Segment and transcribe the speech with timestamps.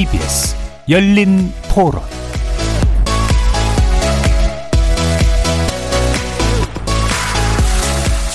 [0.00, 0.56] KBS
[0.88, 2.00] 열린 토론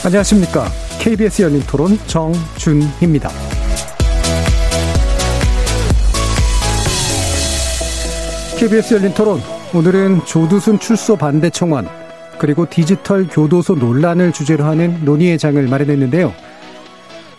[0.06, 0.68] 안녕하십니까.
[1.00, 3.32] KBS 열린 토론 정준희입니다.
[8.60, 9.42] KBS 열린 토론.
[9.74, 11.90] 오늘은 조두순 출소 반대 청원,
[12.38, 16.32] 그리고 디지털 교도소 논란을 주제로 하는 논의의 장을 마련했는데요.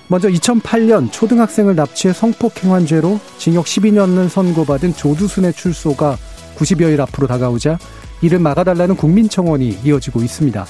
[0.09, 6.17] 먼저 2008년 초등학생을 납치해 성폭행환죄로 징역 12년을 선고받은 조두순의 출소가
[6.57, 7.79] 90여일 앞으로 다가오자
[8.23, 10.65] 이를 막아달라는 국민청원이 이어지고 있습니다.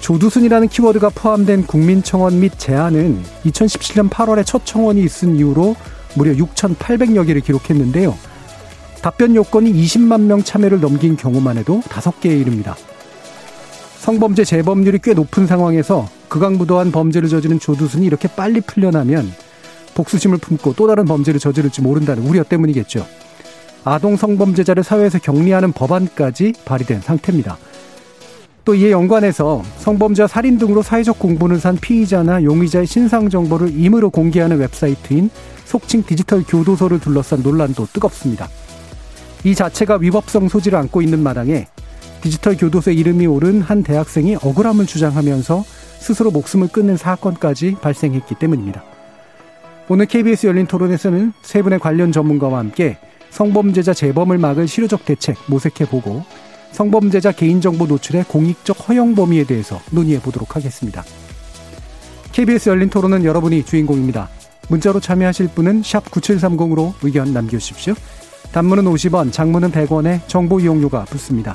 [0.00, 5.74] 조두순이라는 키워드가 포함된 국민청원 및 제안은 2017년 8월에 첫 청원이 있은 이후로
[6.14, 8.16] 무려 6,800여 개를 기록했는데요.
[9.02, 12.76] 답변 요건이 20만 명 참여를 넘긴 경우만 해도 5개에 이릅니다.
[14.06, 19.32] 성범죄 재범률이 꽤 높은 상황에서 극악무도한 범죄를 저지른 조두순이 이렇게 빨리 풀려나면
[19.96, 23.04] 복수심을 품고 또 다른 범죄를 저지를지 모른다는 우려 때문이겠죠.
[23.82, 27.58] 아동 성범죄자를 사회에서 격리하는 법안까지 발의된 상태입니다.
[28.64, 34.58] 또 이에 연관해서 성범죄와 살인 등으로 사회적 공분을 산 피의자나 용의자의 신상 정보를 임의로 공개하는
[34.58, 35.30] 웹사이트인
[35.64, 38.48] 속칭 디지털 교도소를 둘러싼 논란도 뜨겁습니다.
[39.42, 41.66] 이 자체가 위법성 소지를 안고 있는 마당에
[42.20, 45.64] 디지털 교도소에 이름이 오른 한 대학생이 억울함을 주장하면서
[45.98, 48.82] 스스로 목숨을 끊는 사건까지 발생했기 때문입니다.
[49.88, 52.98] 오늘 KBS 열린 토론에서는 세 분의 관련 전문가와 함께
[53.30, 56.24] 성범죄자 재범을 막을 실효적 대책 모색해보고
[56.72, 61.04] 성범죄자 개인정보 노출의 공익적 허용 범위에 대해서 논의해 보도록 하겠습니다.
[62.32, 64.28] KBS 열린 토론은 여러분이 주인공입니다.
[64.68, 67.94] 문자로 참여하실 분은 9730으로 의견 남겨주십시오.
[68.52, 71.54] 단문은 50원, 장문은 100원에 정보 이용료가 붙습니다.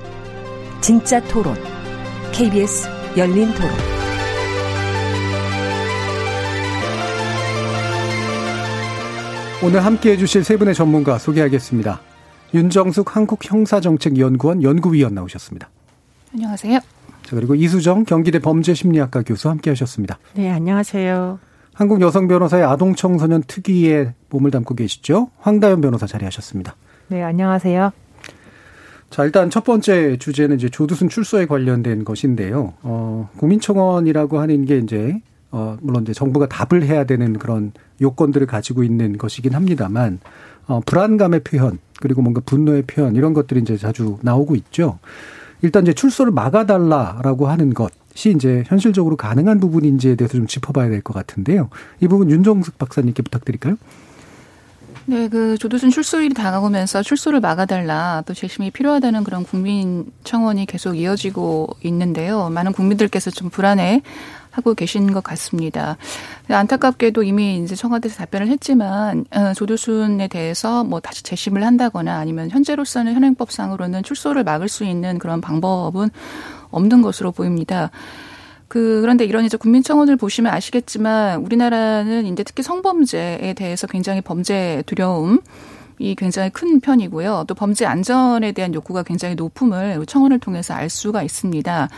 [0.81, 1.55] 진짜 토론.
[2.33, 3.69] KBS 열린 토론.
[9.63, 12.01] 오늘 함께 해주실 세 분의 전문가 소개하겠습니다.
[12.55, 15.69] 윤정숙 한국형사정책연구원 연구위원 나오셨습니다.
[16.33, 16.79] 안녕하세요.
[16.79, 20.17] 자, 그리고 이수정 경기대 범죄심리학과 교수 함께 하셨습니다.
[20.33, 21.37] 네, 안녕하세요.
[21.75, 25.29] 한국 여성 변호사의 아동 청소년 특위에 몸을 담고 계시죠?
[25.41, 26.75] 황다연 변호사 자리하셨습니다.
[27.09, 27.91] 네, 안녕하세요.
[29.11, 32.73] 자, 일단 첫 번째 주제는 이제 조두순 출소에 관련된 것인데요.
[32.81, 38.83] 어, 국민청원이라고 하는 게 이제 어, 물론 이제 정부가 답을 해야 되는 그런 요건들을 가지고
[38.85, 40.19] 있는 것이긴 합니다만,
[40.65, 44.97] 어, 불안감의 표현, 그리고 뭔가 분노의 표현, 이런 것들이 이제 자주 나오고 있죠.
[45.61, 51.13] 일단 이제 출소를 막아달라라고 하는 것이 이제 현실적으로 가능한 부분인지에 대해서 좀 짚어봐야 될 것
[51.13, 51.69] 같은데요.
[51.99, 53.75] 이 부분 윤정숙 박사님께 부탁드릴까요?
[55.05, 61.69] 네, 그 조두순 출소일이 다가오면서 출소를 막아달라 또 재심이 필요하다는 그런 국민 청원이 계속 이어지고
[61.83, 62.49] 있는데요.
[62.49, 64.03] 많은 국민들께서 좀 불안해
[64.51, 65.97] 하고 계신 것 같습니다.
[66.49, 73.13] 안타깝게도 이미 이제 청와대에서 답변을 했지만 어, 조두순에 대해서 뭐 다시 재심을 한다거나 아니면 현재로서는
[73.13, 76.09] 현행법상으로는 출소를 막을 수 있는 그런 방법은
[76.69, 77.91] 없는 것으로 보입니다.
[78.71, 85.41] 그 그런데 이런 이제 국민청원을 보시면 아시겠지만 우리나라는 이제 특히 성범죄에 대해서 굉장히 범죄 두려움
[85.99, 87.43] 이 굉장히 큰 편이고요.
[87.49, 91.89] 또 범죄 안전에 대한 욕구가 굉장히 높음을 청원을 통해서 알 수가 있습니다.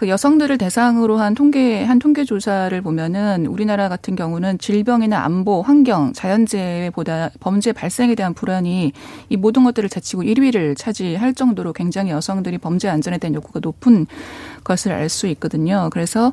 [0.00, 6.14] 그 여성들을 대상으로 한 통계 한 통계 조사를 보면은 우리나라 같은 경우는 질병이나 안보, 환경,
[6.14, 8.92] 자연재해보다 범죄 발생에 대한 불안이
[9.28, 14.06] 이 모든 것들을 제치고 1위를 차지할 정도로 굉장히 여성들이 범죄 안전에 대한 욕구가 높은
[14.64, 15.90] 것을 알 수 있거든요.
[15.92, 16.32] 그래서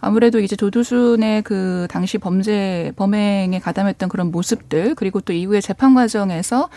[0.00, 6.68] 아무래도 이제 조두순의 그 당시 범죄 범행에 가담했던 그런 모습들 그리고 또 이후에 재판 과정에서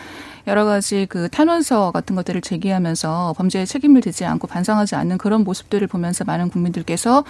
[0.46, 5.86] 여러 가지 그 탄원서 같은 것들을 제기하면서 범죄에 책임을 지지 않고 반성하지 않는 그런 모습들을
[5.86, 7.24] 보면서 많은 국민들께서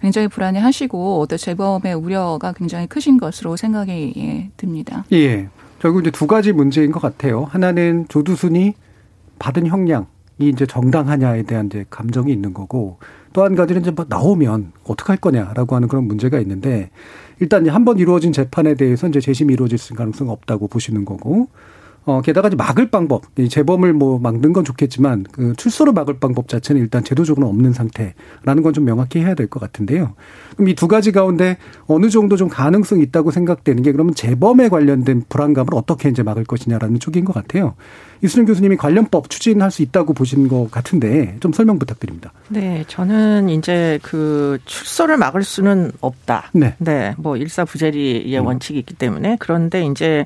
[0.00, 5.04] 굉장히 불안해하시고 또 재범의 우려가 굉장히 크신 것으로 생각이 예, 듭니다.
[5.12, 5.48] 예.
[5.78, 7.44] 결국 이제 두 가지 문제인 것 같아요.
[7.44, 8.74] 하나는 조두순이
[9.38, 10.06] 받은 형량이
[10.40, 12.98] 이제 정당하냐에 대한 이제 감정이 있는 거고
[13.32, 16.90] 또 한 가지는 이제 뭐 나오면 어떻게 할 거냐라고 하는 그런 문제가 있는데
[17.40, 21.48] 일단 한 번 이루어진 재판에 대해서 이제 재심이 이루어질 가능성은 없다고 보시는 거고
[22.08, 26.80] 어, 게다가 이제 막을 방법, 재범을 뭐 막는 건 좋겠지만 그 출소를 막을 방법 자체는
[26.80, 30.14] 일단 제도적으로 없는 상태라는 건 좀 명확히 해야 될 것 같은데요.
[30.56, 35.24] 그럼 이 두 가지 가운데 어느 정도 좀 가능성이 있다고 생각되는 게 그러면 재범에 관련된
[35.28, 37.74] 불안감을 어떻게 이제 막을 것이냐라는 쪽인 것 같아요.
[38.22, 42.32] 이수정 교수님이 관련법 추진할 수 있다고 보신 것 같은데 좀 설명 부탁드립니다.
[42.48, 46.50] 네, 저는 이제 그 출소를 막을 수는 없다.
[46.52, 46.74] 네.
[46.78, 48.46] 네, 뭐 일사부재리의 음.
[48.46, 50.24] 원칙이 있기 때문에 그런데 이제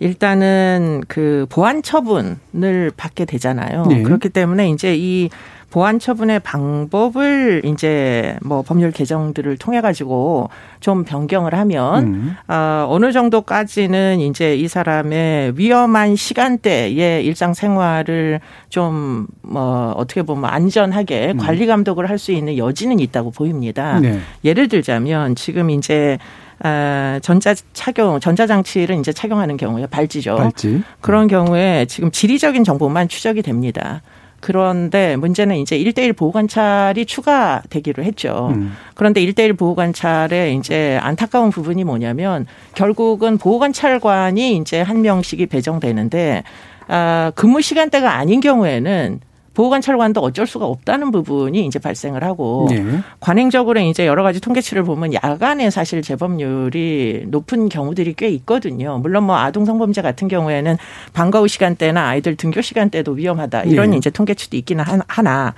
[0.00, 3.84] 일단은 그 보안 처분을 받게 되잖아요.
[3.86, 4.02] 네.
[4.02, 5.30] 그렇기 때문에 이제 이
[5.70, 10.50] 보안 처분의 방법을 이제 뭐 법률 개정들을 통해 가지고
[10.80, 12.36] 좀 변경을 하면 음.
[12.48, 21.32] 어, 어느 정도까지는 이제 이 사람의 위험한 시간대의 일상 생활을 좀 뭐 어떻게 보면 안전하게
[21.32, 21.36] 음.
[21.38, 23.98] 관리 감독을 할 수 있는 여지는 있다고 보입니다.
[23.98, 24.20] 네.
[24.44, 26.18] 예를 들자면 지금 이제
[26.62, 30.36] 아, 전자 착용, 전자 장치를 이제 착용하는 경우에 발찌죠.
[30.36, 30.82] 발찌.
[31.00, 34.02] 그런 경우에 지금 지리적인 정보만 추적이 됩니다.
[34.40, 38.48] 그런데 문제는 이제 1대1 보호관찰이 추가되기로 했죠.
[38.52, 38.74] 음.
[38.94, 46.42] 그런데 1대1 보호관찰에 이제 안타까운 부분이 뭐냐면 결국은 보호관찰관이 이제 한 명씩이 배정되는데
[46.88, 49.20] 아, 근무 시간대가 아닌 경우에는
[49.60, 52.82] 보호관찰관도 어쩔 수가 없다는 부분이 이제 발생을 하고 네.
[53.20, 58.98] 관행적으로 이제 여러 가지 통계치를 보면 야간에 사실 재범률이 높은 경우들이 꽤 있거든요.
[59.02, 60.78] 물론 뭐 아동 성범죄 같은 경우에는
[61.12, 63.98] 방과 후 시간대나 아이들 등교 시간대도 위험하다 이런 네.
[63.98, 65.54] 이제 통계치도 있기는 하나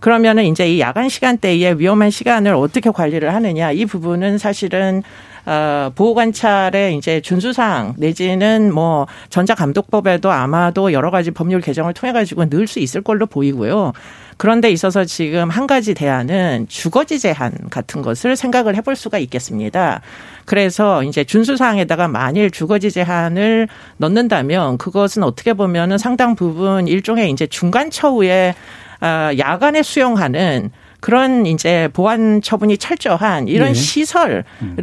[0.00, 5.04] 그러면은 이제 이 야간 시간대에 위험한 시간을 어떻게 관리를 하느냐 이 부분은 사실은
[5.46, 12.46] 어, 보호 관찰의 이제 준수사항 내지는 뭐 전자감독법에도 아마도 여러 가지 법률 개정을 통해 가지고
[12.46, 13.92] 넣을 수 있을 걸로 보이고요.
[14.36, 20.00] 그런데 있어서 지금 한 가지 대안은 주거지 제한 같은 것을 생각을 해볼 수가 있겠습니다.
[20.44, 23.68] 그래서 이제 준수사항에다가 만일 주거지 제한을
[23.98, 28.54] 넣는다면 그것은 어떻게 보면은 상당 부분 일종의 이제 중간 처우에
[29.00, 30.70] 아, 야간에 수용하는
[31.04, 33.74] 그런 이제 보안 처분이 철저한 이런 네.
[33.74, 34.76] 시설을 음.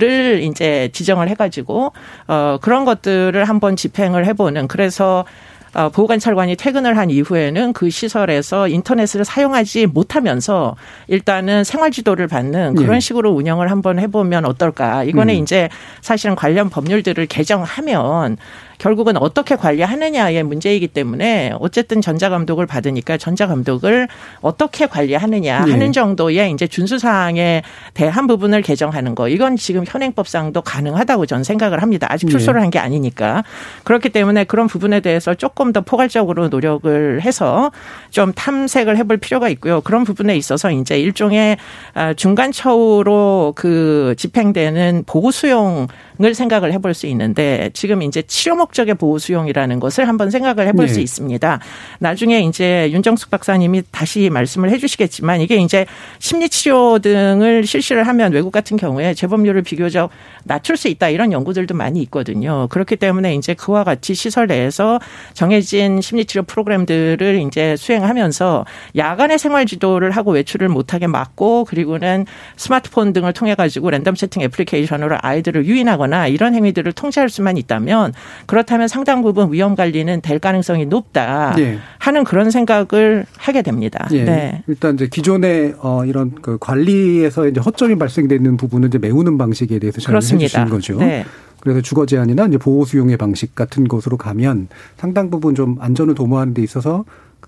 [0.44, 1.94] 이제 지정을 해가지고
[2.28, 5.26] 어 그런 것들을 한번 집행을 해보는 그래서
[5.74, 10.76] 어, 보호관찰관이 퇴근을 한 이후에는 그 시설에서 인터넷을 사용하지 못하면서
[11.08, 13.00] 일단은 생활 지도를 받는 그런 예.
[13.00, 15.04] 식으로 운영을 한번 해보면 어떨까.
[15.06, 15.40] 이거는 음.
[15.40, 15.70] 이제
[16.02, 18.38] 사실은 관련 법률들을 개정하면
[18.82, 24.08] 결국은 어떻게 관리하느냐의 문제이기 때문에 어쨌든 전자 감독을 받으니까 전자 감독을
[24.42, 25.72] 어떻게 관리하느냐 네.
[25.72, 27.62] 하는 정도의 이제 준수 사항에
[27.94, 32.08] 대한 부분을 개정하는 거 이건 지금 현행법상도 가능하다고 저는 생각을 합니다.
[32.10, 32.32] 아직 네.
[32.32, 33.44] 출소를 한게 아니니까
[33.84, 37.72] 그렇기 때문에 그런 부분에 대해서 조금 더 포괄적으로 노력을 해서
[38.10, 39.82] 좀 탐색을 해볼 필요가 있고요.
[39.82, 41.58] 그런 부분에 있어서 이제 일종의
[41.94, 45.88] 아, 중간 처우로 그 집행되는 보호 수용
[46.24, 50.68] 을 생각을 해볼 수 있는데 지금 이제 치료 목 목적의 보호 수용이라는 것을 한번 생각을
[50.68, 50.94] 해볼 네.
[50.94, 51.60] 수 있습니다.
[52.00, 55.86] 나중에 이제 윤정숙 박사님이 다시 말씀을 해주시겠지만 이게 이제
[56.20, 60.10] 심리 치료 등을 실시를 하면 외국 같은 경우에 재범률을 비교적
[60.44, 62.68] 낮출 수 있다 이런 연구들도 많이 있거든요.
[62.70, 65.00] 그렇기 때문에 이제 그와 같이 시설 내에서
[65.34, 68.66] 정해진 심리 치료 프로그램들을 이제 수행하면서
[68.96, 72.26] 야간에 생활 지도를 하고 외출을 못하게 막고 그리고는
[72.56, 78.14] 스마트폰 등을 통해 가지고 랜덤 채팅 애플리케이션으로 아이들을 유인하거나 이런 행위들을 통제할 수만 있다면
[78.46, 81.78] 그렇다면 상당 부분 위험 관리는 될 가능성이 높다 네.
[82.00, 84.08] 하는 그런 생각을 하게 됩니다.
[84.12, 84.24] 네.
[84.24, 84.64] 네.
[84.68, 90.02] 일단 이제 기존의 어 이런 그 관리에서 이제 허점이 발생되는 부분을 이제 메우는 방식에 대해서
[90.02, 90.98] 설명해 주신 거죠.
[90.98, 91.26] 네.
[91.60, 96.54] 그래서 주거 제한이나 이제 보호 수용의 방식 같은 것으로 가면 상당 부분 좀 안전을 도모하는
[96.54, 97.06] 데 있어서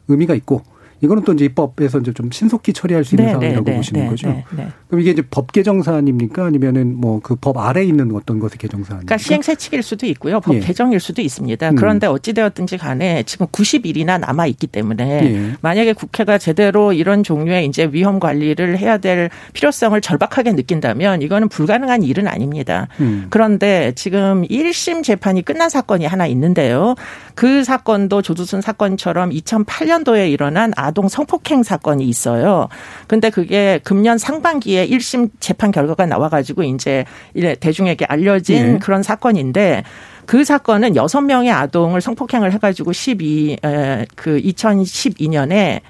[0.08, 0.62] 의미가 있고
[1.04, 4.08] 이거는 또 이제 입법에서 이제 좀 신속히 처리할 수 있는 네, 상황이라고 네, 보시는 네,
[4.10, 4.28] 거죠.
[4.30, 4.68] 네, 네.
[4.88, 6.46] 그럼 이게 이제 법 개정 사안입니까?
[6.46, 9.06] 아니면은 뭐 그 법 아래에 있는 어떤 것의 개정 사안입니까?
[9.06, 10.40] 그러니까 시행세칙일 수도 있고요.
[10.40, 10.60] 법 예.
[10.60, 11.70] 개정일 수도 있습니다.
[11.72, 11.76] 음.
[11.76, 15.52] 그런데 어찌 되었든지 간에 지금 90일이나 남아 있기 때문에 예.
[15.62, 22.04] 만약에 국회가 제대로 이런 종류의 이제 위험 관리를 해야 될 필요성을 절박하게 느낀다면 이거는 불가능한
[22.04, 22.88] 일은 아닙니다.
[23.02, 23.28] 음.
[23.30, 26.96] 그런데 지금 1심 재판이 끝난 사건이 하나 있는데요.
[27.36, 32.70] 그 사건도 조두순 사건처럼 2008년도에 일어난 아 아동 성폭행 사건이 있어요.
[33.08, 37.04] 근데 그게 금년 상반기에 1심 재판 결과가 나와가지고 이제
[37.60, 38.80] 대중에게 알려진 네.
[38.80, 39.84] 그런 사건인데
[40.28, 43.58] 그 사건은 6명의 아동을 성폭행을 해가지고 12,
[44.16, 45.82] 그 2012년에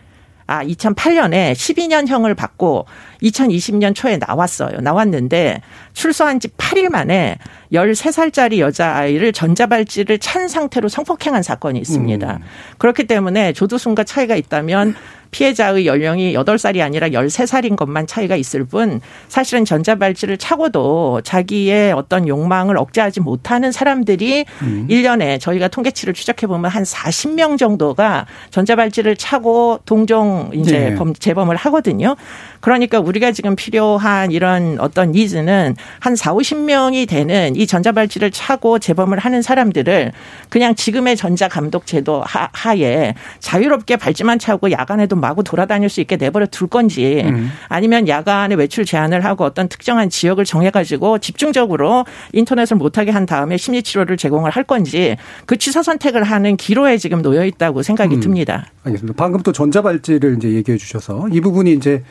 [0.46, 2.86] 아, 2008년에 12년형을 받고
[3.24, 4.80] 2020년 초에 나왔어요.
[4.82, 5.62] 나왔는데
[5.94, 7.38] 출소한 지 8일 만에
[7.72, 12.34] 13살짜리 여자아이를 전자발찌를 찬 상태로 성폭행한 사건이 있습니다.
[12.34, 12.40] 음.
[12.78, 14.96] 그렇기 때문에 조두순과 차이가 있다면
[15.34, 22.78] 피해자의 연령이 8살이 아니라 13살인 것만 차이가 있을 뿐 사실은 전자발찌를 차고도 자기의 어떤 욕망을
[22.78, 24.88] 억제하지 못하는 사람들이 음.
[24.90, 30.96] 1년에 저희가 통계치를 추적해 보면 한 40명 정도가 전자발찌를 차고 동종 이제 네.
[30.96, 32.16] 범, 재범을 하거든요.
[32.64, 39.20] 그러니까 우리가 지금 필요한 이런 어떤 니즈는 한 4, 50명이 되는 이 전자발찌를 차고 재범을
[39.20, 40.14] 하는 사람들을
[40.48, 46.70] 그냥 지금의 전자감독 제도 하에 자유롭게 발찌만 차고 야간에도 마구 돌아다닐 수 있게 내버려 둘
[46.70, 47.52] 건지 음.
[47.68, 54.16] 아니면 야간에 외출 제한을 하고 어떤 특정한 지역을 정해가지고 집중적으로 인터넷을 못하게 한 다음에 심리치료를
[54.16, 58.20] 제공을 할 건지 그 취사 선택을 하는 기로에 지금 놓여 있다고 생각이 음.
[58.22, 58.68] 듭니다.
[58.86, 59.22] 알겠습니다.
[59.22, 62.02] 방금 또 전자발찌를 이제 얘기해 주셔서 이 부분이 이제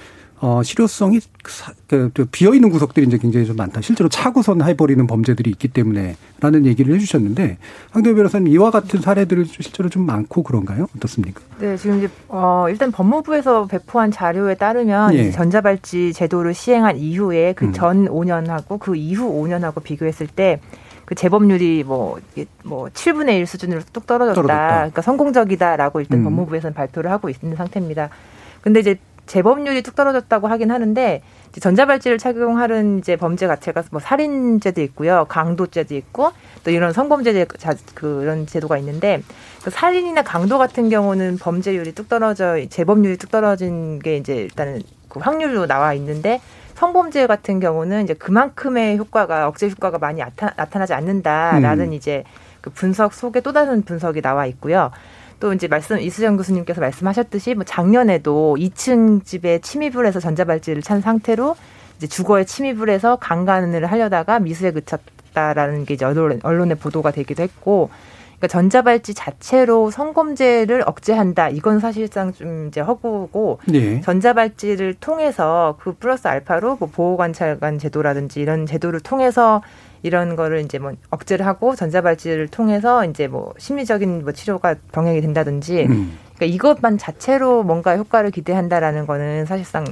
[0.43, 1.21] 어, 실효성이
[1.87, 3.81] 그, 비어 있는 구석들이 이제 굉장히 좀 많다.
[3.81, 7.59] 실제로 차고선 해버리는 범죄들이 있기 때문에라는 얘기를 해주셨는데
[7.93, 10.89] 황교안 변호사님 이와 같은 사례들을 실제로 좀 많고 그런가요?
[10.97, 11.41] 어떻습니까?
[11.61, 15.31] 네, 지금 이제 어, 일단 법무부에서 배포한 자료에 따르면 예.
[15.31, 18.13] 전자발찌 제도를 시행한 이후에 그전 음.
[18.13, 20.61] 5년하고 그 이후 5년하고 비교했을 때.
[21.05, 22.19] 그 재범률이 뭐,
[22.65, 24.35] 뭐 7분의 1 수준으로 뚝 떨어졌다.
[24.35, 24.75] 떨어졌다.
[24.77, 26.25] 그러니까 성공적이다라고 일단 음.
[26.25, 28.09] 법무부에서는 발표를 하고 있는 상태입니다.
[28.63, 31.23] 근데 이제 재범률이 뚝 떨어졌다고 하긴 하는데
[31.61, 36.33] 전자발찌를 착용하는 이제 범죄 자체가 뭐 살인죄도 있고요, 강도죄도 있고
[36.64, 37.47] 또 이런 성범죄
[37.95, 39.23] 그런 제도가 있는데
[39.62, 45.21] 그 살인이나 강도 같은 경우는 범죄율이 뚝 떨어져 재범률이 뚝 떨어진 게 이제 일단은 그
[45.21, 46.41] 확률로 나와 있는데
[46.75, 51.93] 성범죄 같은 경우는 이제 그만큼의 효과가 억제 효과가 많이 나타, 나타나지 않는다라는 음.
[51.93, 52.25] 이제
[52.61, 54.91] 그 분석 속에 또 다른 분석이 나와 있고요.
[55.43, 61.57] 또 이제 말씀 이수정 교수님께서 말씀하셨듯이 뭐 작년에도 2층 집에 침입을 해서 전자발찌를 찬 상태로
[61.97, 67.91] 이제 주거에 침입을 해서 강간을 하려다가 미수에 그쳤다라는 게 이제 언론, 언론에 보도가 되기도 했고
[68.37, 71.49] 그러니까 전자발찌 자체로 성범죄를 억제한다.
[71.49, 74.01] 이건 사실상 좀 이제 허구고 네.
[74.01, 79.61] 전자발찌를 통해서 그 플러스 알파로 뭐 보호관찰관 제도라든지 이런 제도를 통해서
[80.02, 85.87] 이런 거를 이제 뭐 억제를 하고 전자발찌를 통해서 이제 뭐 심리적인 뭐 치료가 병행이 된다든지
[85.88, 86.18] 음.
[86.37, 89.85] 그러니까 이것만 자체로 뭔가 효과를 기대한다라는 거는 사실상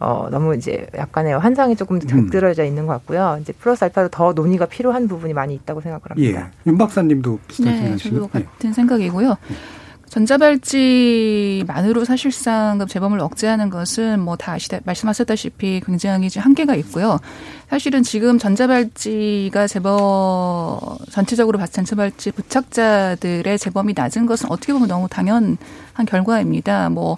[0.00, 2.66] 어, 너무 이제 약간의 환상이 조금 덜들어져 음.
[2.66, 3.38] 있는 것 같고요.
[3.40, 6.40] 이제 플러스 알파로 더 논의가 필요한 부분이 많이 있다고 생각을 합니다.
[6.40, 6.68] 예.
[6.68, 8.14] 윤 박사님도 비슷한 네, 생각이시죠?
[8.16, 8.72] 저도 같은 예.
[8.72, 9.36] 생각이고요.
[10.12, 17.18] 전자발찌만으로 사실상 그 재범을 억제하는 것은 뭐 다 아시다 말씀하셨다시피 굉장히 한계가 있고요.
[17.70, 25.08] 사실은 지금 전자발찌가 재범 전체적으로 봤을 때 전자발찌 부착자들의 재범이 낮은 것은 어떻게 보면 너무
[25.08, 25.56] 당연한
[26.06, 26.90] 결과입니다.
[26.90, 27.16] 뭐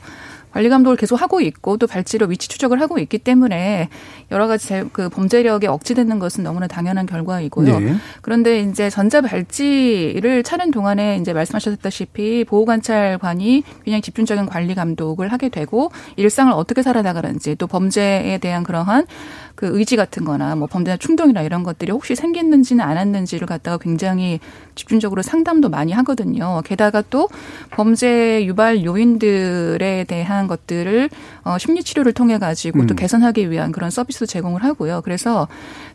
[0.55, 3.89] 관리 감독을 계속 하고 있고 또 발찌로 위치 추적을 하고 있기 때문에
[4.31, 7.81] 여러 가지 그 범죄력에 억지되는 것은 너무나 당연한 결과이고요.
[7.81, 7.95] 네.
[8.23, 15.49] 그런데 이제 전자 발찌를 차는 동안에 이제 말씀하셨다시피 보호 관찰관이 굉장히 집중적인 관리 감독을 하게
[15.49, 19.07] 되고 일상을 어떻게 살아나가는지 또 범죄에 대한 그러한
[19.55, 24.41] 그 의지 같은 거나 뭐 범죄나 충동이나 이런 것들이 혹시 생겼는지는 않았는지를 갖다가 굉장히
[24.75, 26.61] 집중적으로 상담도 많이 하거든요.
[26.65, 27.29] 게다가 또
[27.71, 31.09] 범죄 유발 요인들에 대한 것들을
[31.45, 32.87] 어 심리 치료를 통해 가지고 음.
[32.87, 35.03] 또 개선하기 위한 그런 서비스도 제공을 하고요.
[35.03, 35.47] 그래서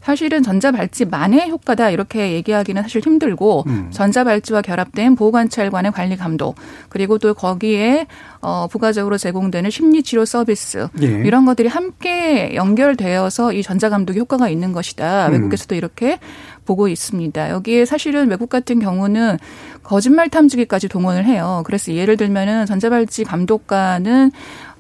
[0.02, 3.90] 사실은 전자발찌만의 효과다 이렇게 얘기하기는 사실 힘들고 음.
[3.92, 6.56] 전자발찌와 결합된 보호관찰관의 관리 감독
[6.88, 8.08] 그리고 또 거기에
[8.42, 11.06] 어 부가적으로 제공되는 심리 치료 서비스 예.
[11.06, 15.28] 이런 것들이 함께 연결되어서 이 전자 감독이 효과가 있는 것이다.
[15.28, 15.34] 음.
[15.34, 16.20] 외국에서도 이렇게
[16.66, 17.50] 보고 있습니다.
[17.50, 19.38] 여기에 사실은 외국 같은 경우는
[19.84, 21.64] 거짓말 탐지기까지 동원을 해요.
[21.66, 24.32] 그래서 예를 들면은 전자발찌 감독관은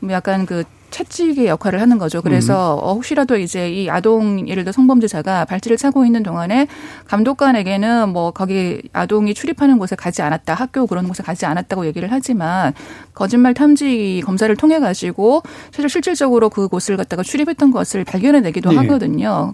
[0.09, 2.22] 약간 그 채찍의 역할을 하는 거죠.
[2.22, 2.84] 그래서 음.
[2.84, 6.67] 어, 혹시라도 이제 이 아동 예를 들어 성범죄자가 발찌를 차고 있는 동안에
[7.08, 12.74] 감독관에게는 뭐 거기 아동이 출입하는 곳에 가지 않았다, 학교 그런 곳에 가지 않았다고 얘기를 하지만
[13.13, 18.75] 거짓말 탐지 검사를 통해 가지고 사실 실질적으로 그곳을 갖다가 출입했던 것을 발견해내기도 네.
[18.77, 19.53] 하거든요.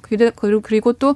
[0.61, 1.15] 그리고 또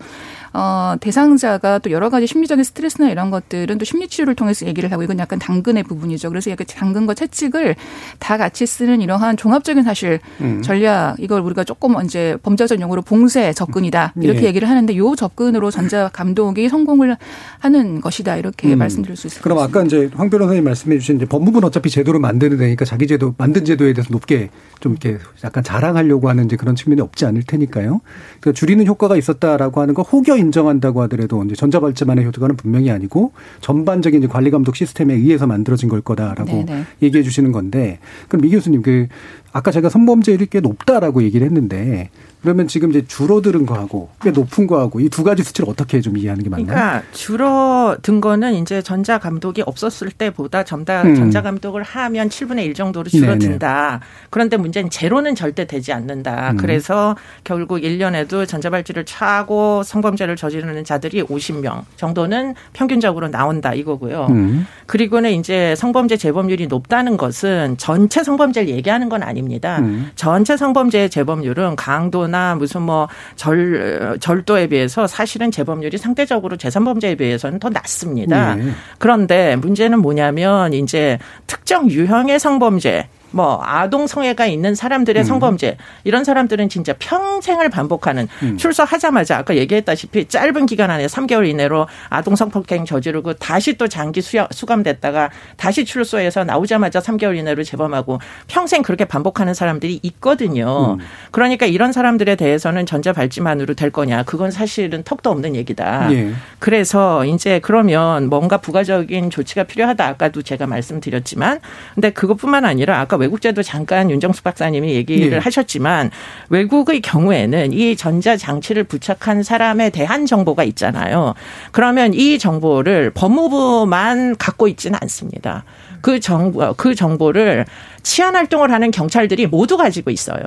[0.54, 5.04] 어, 대상자가 또 여러 가지 심리적인 스트레스나 이런 것들은 또 심리 치료를 통해서 얘기를 하고
[5.04, 6.30] 이건 약간 당근의 부분이죠.
[6.30, 7.76] 그래서 약간 당근과 채찍을
[8.20, 10.62] 다 같이 쓰는 이러한 종합적인 사실 음.
[10.62, 14.46] 전략 이걸 우리가 조금 이제 범죄적 용어로 봉쇄 접근이다 이렇게 예.
[14.48, 17.18] 얘기를 하는데 요 접근으로 전자 감독이 성공을
[17.60, 18.80] 하는 것이다 이렇게 음.
[18.80, 22.20] 말씀드릴 수 있을 것 그럼 아까 이제 황 변호사님 말씀해 주신 이제 법무부는 어차피 제도를
[22.20, 26.76] 만드는 데니까 자기 제도 만든 제도에 대해서 높게 좀 이렇게 약간 자랑하려고 하는 이제 그런
[26.76, 28.02] 측면이 없지 않을 테니까요.
[28.40, 33.32] 그러니까 줄이는 효과가 있었다라고 하는 거 혹여 인정한다고 하더라도 이제 전자발찌만의 효과는 분명히 아니고
[33.62, 36.66] 전반적인 이제 관리 감독 시스템에 의해서 만들어진 걸 거다라고 네네.
[36.66, 36.84] 네.
[37.02, 39.08] 얘기해 주시는 건데 그럼 미 교수님 그
[39.52, 42.10] 아까 제가 성범죄율이 꽤 높다라고 얘기를 했는데
[42.42, 46.44] 그러면 지금 이제 줄어드는 거하고 꽤 높은 거하고 이 두 가지 수치를 어떻게 좀 이해하는
[46.44, 46.68] 게 맞나요?
[46.68, 51.16] 그러니까 줄어든 거는 이제 전자 감독이 없었을 때보다 전자 음.
[51.16, 53.88] 전자 감독을 하면 7분의 1 정도로 줄어든다.
[53.90, 54.00] 네네.
[54.30, 56.52] 그런데 문제는 제로는 절대 되지 않는다.
[56.52, 56.58] 음.
[56.58, 64.28] 그래서 결국 1년에도 전자발찌를 차고 성범죄를 저지르는 자들이 50명 정도는 평균적으로 나온다 이거고요.
[64.30, 64.66] 음.
[64.86, 69.80] 그리고는 이제 성범죄 재범률이 높다는 것은 전체 성범죄를 얘기하는 건 아닙니다.
[69.80, 70.12] 음.
[70.16, 77.60] 전체 성범죄의 재범률은 강도 도나 무슨 뭐 절, 절도에 비해서 사실은 재범률이 상대적으로 재산범죄에 비해서는
[77.60, 78.56] 더 낮습니다.
[78.56, 78.72] 네.
[79.00, 81.18] 그런데 문제는 뭐냐면 이제
[81.48, 85.26] 특정 유형의 성범죄 뭐 아동 성애가 있는 사람들의 음.
[85.26, 88.58] 성범죄 이런 사람들은 진짜 평생을 반복하는 음.
[88.58, 94.48] 출소하자마자 아까 얘기했다시피 짧은 기간 안에 3개월 이내로 아동 성폭행 저지르고 다시 또 장기 수여,
[94.52, 100.98] 수감됐다가 다시 출소해서 나오자마자 3개월 이내로 재범하고 평생 그렇게 반복하는 사람들이 있거든요.
[101.00, 101.06] 음.
[101.32, 106.14] 그러니까 이런 사람들에 대해서는 전자 발찌만으로 될 거냐 그건 사실은 턱도 없는 얘기다.
[106.14, 106.32] 예.
[106.60, 111.60] 그래서 이제 그러면 뭔가 부가적인 조치가 필요하다 아까도 제가 말씀드렸지만
[111.94, 115.38] 근데 그것뿐만 아니라 아까 외국제도 잠깐 윤정수 박사님이 얘기를 네.
[115.38, 116.10] 하셨지만
[116.50, 121.36] 외국의 경우에는 이 전자 장치를 부착한 사람에 대한 정보가 있잖아요.
[121.72, 125.64] 그러면 이 정보를 법무부만 갖고 있지는 않습니다.
[126.02, 127.66] 그 정보 그 정보를
[128.04, 130.42] 치안 활동을 하는 경찰들이 모두 가지고 있어요.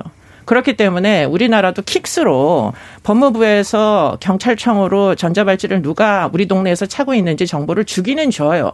[0.45, 2.73] 그렇기 때문에 우리나라도 킥스로
[3.05, 8.73] 법무부에서 경찰청으로 전자발찌를 누가 우리 동네에서 차고 있는지 정보를 주기는 줘요.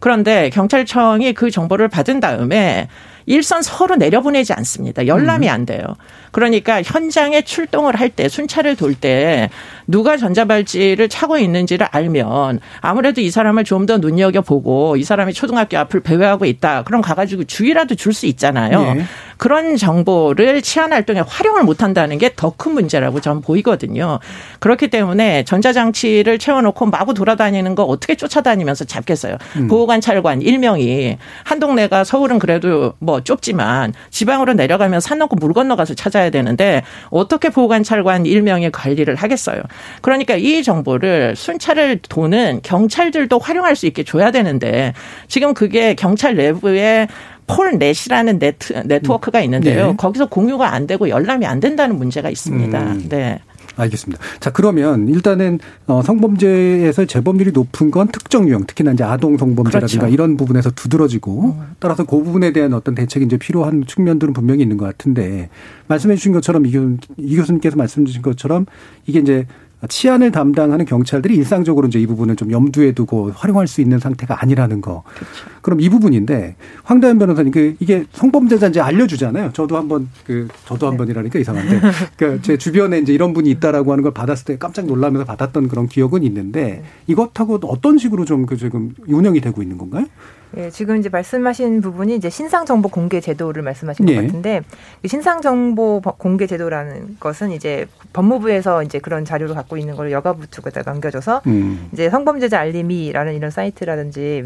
[0.00, 2.88] 그런데 경찰청이 그 정보를 받은 다음에
[3.26, 5.06] 일선 서로 내려보내지 않습니다.
[5.06, 5.52] 열람이 음.
[5.52, 5.82] 안 돼요.
[6.30, 9.50] 그러니까 현장에 출동을 할 때 순찰을 돌 때
[9.86, 16.00] 누가 전자발찌를 차고 있는지를 알면 아무래도 이 사람을 좀 더 눈여겨보고 이 사람이 초등학교 앞을
[16.00, 16.84] 배회하고 있다.
[16.84, 18.94] 그럼 가가지고 주의라도 줄 수 있잖아요.
[18.94, 19.04] 네.
[19.36, 24.20] 그런 정보를 치안 활동에 활용을 못한다는 게 더 큰 문제라고 저는 보이거든요.
[24.60, 29.36] 그렇기 때문에 전자장치를 채워놓고 마구 돌아다니는 거 어떻게 쫓아다니면서 잡겠어요.
[29.56, 29.68] 음.
[29.68, 36.30] 보호관찰관 일명이 한 동네가 서울은 그래도 뭐 좁지만 지방으로 내려가면 산 넘고 물 건너가서 찾아야
[36.30, 39.60] 되는데 어떻게 보호관찰관 일명의 관리를 하겠어요.
[40.00, 44.92] 그러니까 이 정보를 순찰을 도는 경찰들도 활용할 수 있게 줘야 되는데
[45.28, 47.08] 지금 그게 경찰 내부에
[47.46, 49.88] 폴넷이라는 네트, 네트워크가 있는데요.
[49.88, 49.96] 네.
[49.96, 52.80] 거기서 공유가 안 되고 열람이 안 된다는 문제가 있습니다.
[52.80, 53.06] 음.
[53.08, 53.38] 네.
[53.76, 54.22] 알겠습니다.
[54.40, 60.14] 자, 그러면 일단은 어 성범죄에서 재범률이 높은 건 특정 유형, 특히나 이제 아동 성범죄라든가 그렇죠.
[60.14, 61.74] 이런 부분에서 두드러지고 음.
[61.80, 65.48] 따라서 그 부분에 대한 어떤 대책이 이제 필요한 측면들은 분명히 있는 것 같은데
[65.88, 68.66] 말씀해 주신 것처럼 이, 교, 이 교수님께서 말씀 주신 것처럼
[69.06, 69.46] 이게 이제
[69.88, 74.80] 치안을 담당하는 경찰들이 일상적으로 이제 이 부분을 좀 염두에 두고 활용할 수 있는 상태가 아니라는
[74.80, 75.02] 거.
[75.14, 75.32] 그렇죠.
[75.62, 79.50] 그럼 이 부분인데 황다현 변호사님 그 이게 성범죄자 인지 알려주잖아요.
[79.52, 81.80] 저도 한번 그 저도 한 번이라니까 이상한데
[82.16, 86.22] 그제 주변에 이제 이런 분이 있다라고 하는 걸 받았을 때 깜짝 놀라면서 받았던 그런 기억은
[86.22, 90.06] 있는데 이것하고 어떤 식으로 좀 그 지금 운영이 되고 있는 건가요?
[90.56, 94.14] 예, 지금 이제 말씀하신 부분이 이제 신상 정보 공개 제도를 말씀하신 예.
[94.14, 94.62] 것 같은데
[95.06, 100.82] 신상 정보 공개 제도라는 것은 이제 법무부에서 이제 그런 자료를 갖고 있는 걸 여가부 측에다
[100.82, 101.88] 넘겨줘서 음.
[101.92, 104.44] 이제 성범죄자 알림이라는 이런 사이트라든지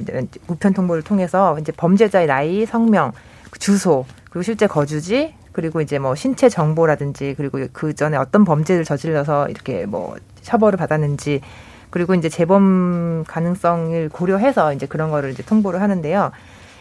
[0.48, 3.12] 우편 통보를 통해서 이제 범죄자의 나이, 성명,
[3.58, 9.48] 주소 그리고 실제 거주지 그리고 이제 뭐 신체 정보라든지 그리고 그 전에 어떤 범죄를 저질러서
[9.48, 11.40] 이렇게 뭐 처벌을 받았는지
[11.90, 16.30] 그리고 이제 재범 가능성을 고려해서 이제 그런 거를 이제 통보를 하는데요.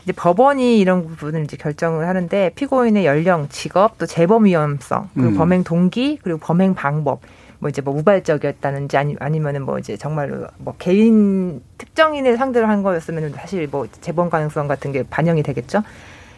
[0.04, 5.38] 이제 법원이 이런 부분을 이제 결정을 하는데 피고인의 연령, 직업, 또 재범 위험성, 그리고 음.
[5.38, 7.22] 범행 동기, 그리고 범행 방법,
[7.60, 13.34] 뭐 이제 뭐 우발적이었다는지 아니 아니면은 뭐 이제 정말로 뭐 개인 특정인을 상대로 한 거였으면
[13.34, 15.84] 사실 뭐 재범 가능성 같은 게 반영이 되겠죠.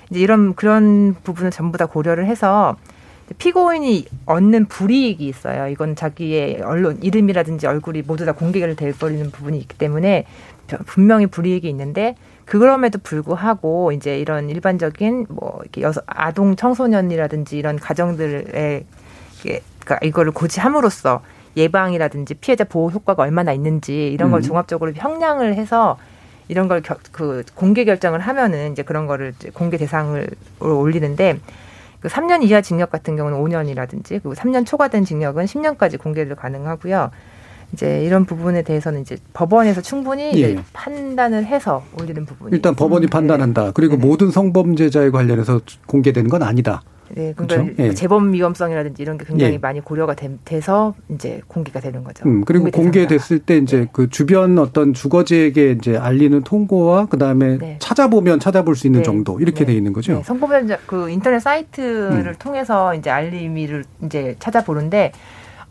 [0.09, 2.75] 이제 이런 그런 부분을 전부 다 고려를 해서
[3.37, 5.67] 피고인이 얻는 불이익이 있어요.
[5.67, 10.25] 이건 자기의 언론 이름이라든지 얼굴이 모두 다 공개가 될 버리는 부분이 있기 때문에
[10.85, 12.15] 분명히 불이익이 있는데
[12.45, 18.85] 그럼에도 불구하고 이제 이런 일반적인 뭐 이렇게 여성 아동 청소년이라든지 이런 가정들의
[19.41, 21.21] 그러니까 이거를 고지함으로써
[21.57, 24.43] 예방이라든지 피해자 보호 효과가 얼마나 있는지 이런 걸 음.
[24.43, 25.97] 종합적으로 형량을 해서
[26.47, 30.27] 이런 걸 그 공개 결정을 하면은 이제 그런 거를 공개 대상을
[30.59, 31.39] 올리는데
[31.99, 37.11] 그 3년 이하 징역 같은 경우는 5년이라든지 그리고 3년 초과된 징역은 10년까지 공개를 가능하고요.
[37.73, 40.57] 이제 이런 부분에 대해서는 이제 법원에서 충분히 예.
[40.73, 43.71] 판단을 해서 올리는 부분이 일단 법원이 판단한다.
[43.73, 44.07] 그리고 네네.
[44.07, 46.81] 모든 성범죄자에 관련해서 공개되는 건 아니다.
[47.15, 47.83] 네, 그러니까 그렇죠?
[47.83, 47.93] 예.
[47.93, 49.57] 재범 위험성이라든지 이런 게 굉장히 예.
[49.57, 52.27] 많이 고려가 되, 서 이제 공개가 되는 거죠.
[52.27, 53.87] 음, 그리고 공개됐을 때 이제 네.
[53.91, 57.75] 그 주변 어떤 주거지에게 이제 알리는 통고와 그 다음에 네.
[57.79, 59.03] 찾아보면 찾아볼 수 있는 네.
[59.03, 60.13] 정도 이렇게 돼 있는 거죠.
[60.13, 60.23] 네.
[60.23, 62.35] 성범죄 그 인터넷 사이트를 음.
[62.37, 65.11] 통해서 이제 알림이를 이제 찾아보는데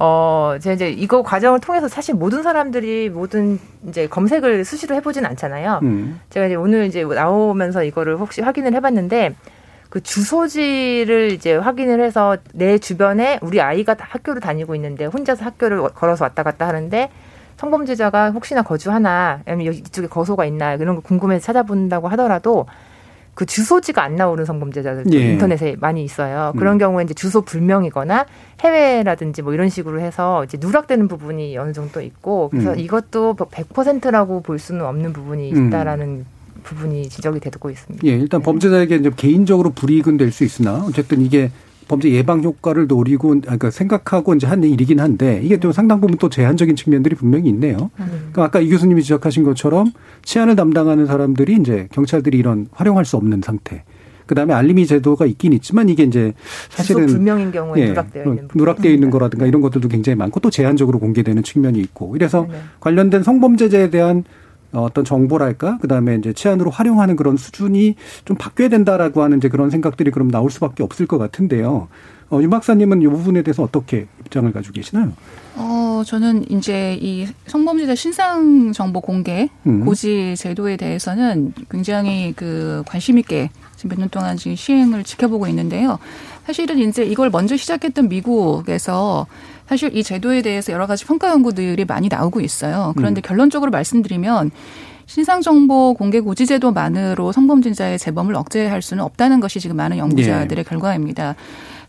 [0.01, 5.81] 어, 제가 이제 이거 과정을 통해서 사실 모든 사람들이 모든 이제 검색을 수시로 해보진 않잖아요.
[5.83, 6.20] 음.
[6.31, 9.35] 제가 이제 오늘 이제 나오면서 이거를 혹시 확인을 해봤는데
[9.88, 16.24] 그 주소지를 이제 확인을 해서 내 주변에 우리 아이가 학교를 다니고 있는데 혼자서 학교를 걸어서
[16.24, 17.11] 왔다 갔다 하는데
[17.57, 22.66] 성범죄자가 혹시나 거주하나 아니면 이쪽에 거소가 있나 이런 거 궁금해서 찾아본다고 하더라도
[23.35, 25.33] 그 주소지가 안 나오는 성범죄자들도 예.
[25.33, 26.53] 인터넷에 많이 있어요.
[26.59, 26.79] 그런 음.
[26.79, 28.27] 경우에 이제 주소 불명이거나
[28.61, 32.79] 해외라든지 뭐 이런 식으로 해서 이제 누락되는 부분이 어느 정도 있고 그래서 음.
[32.79, 35.68] 이것도 100%라고 뭐볼 수는 없는 부분이 음.
[35.68, 36.27] 있다라는 음.
[36.62, 38.07] 부분이 지적이 되고 있습니다.
[38.07, 38.44] 예, 일단 네.
[38.44, 41.51] 범죄자에게 이제 개인적으로 불이익은 될 수 있으나 어쨌든 이게
[41.88, 46.29] 범죄 예방 효과를 노리고 그러니까 생각하고 이제 한 일이긴 한데 이게 또 상당 부분 또
[46.29, 47.90] 제한적인 측면들이 분명히 있네요.
[47.99, 48.07] 음.
[48.07, 49.92] 그러니까 아까 이 교수님이 지적하신 것처럼
[50.23, 53.85] 치안을 담당하는 사람들이 이제 경찰들이 이런 활용할 수 없는 상태.
[54.27, 56.35] 그다음에 알림이 제도가 있긴 있지만 이게 이제
[56.68, 60.99] 사실은 불명인 경우에 예, 누락되어 있는 누락되어 있는 거라든가 이런 것들도 굉장히 많고 또 제한적으로
[60.99, 64.25] 공개되는 측면이 있고 이래서 네 관련된 성범죄제에 대한
[64.72, 70.11] 어떤 정보랄까 그다음에 이제 치안으로 활용하는 그런 수준이 좀 바뀌어야 된다라고 하는 이제 그런 생각들이
[70.11, 71.88] 그럼 나올 수밖에 없을 것 같은데요.
[72.31, 75.12] 어, 유 박사님은 이 부분에 대해서 어떻게 입장을 가지고 계시나요?
[75.57, 79.87] 어, 저는 이제 이 성범죄자 신상 정보 공개 음.
[79.87, 85.98] 고지 제도에 대해서는 굉장히 그 관심 있게 지금 몇 년 동안 지금 시행을 지켜보고 있는데요.
[86.44, 89.26] 사실은 이제 이걸 먼저 시작했던 미국에서
[89.68, 92.94] 사실 이 제도에 대해서 여러 가지 평가 연구들이 많이 나오고 있어요.
[92.96, 93.22] 그런데 음.
[93.22, 94.50] 결론적으로 말씀드리면
[95.07, 100.68] 신상정보 공개 고지제도만으로 성범죄자의 재범을 억제할 수는 없다는 것이 지금 많은 연구자들의 예.
[100.68, 101.35] 결과입니다.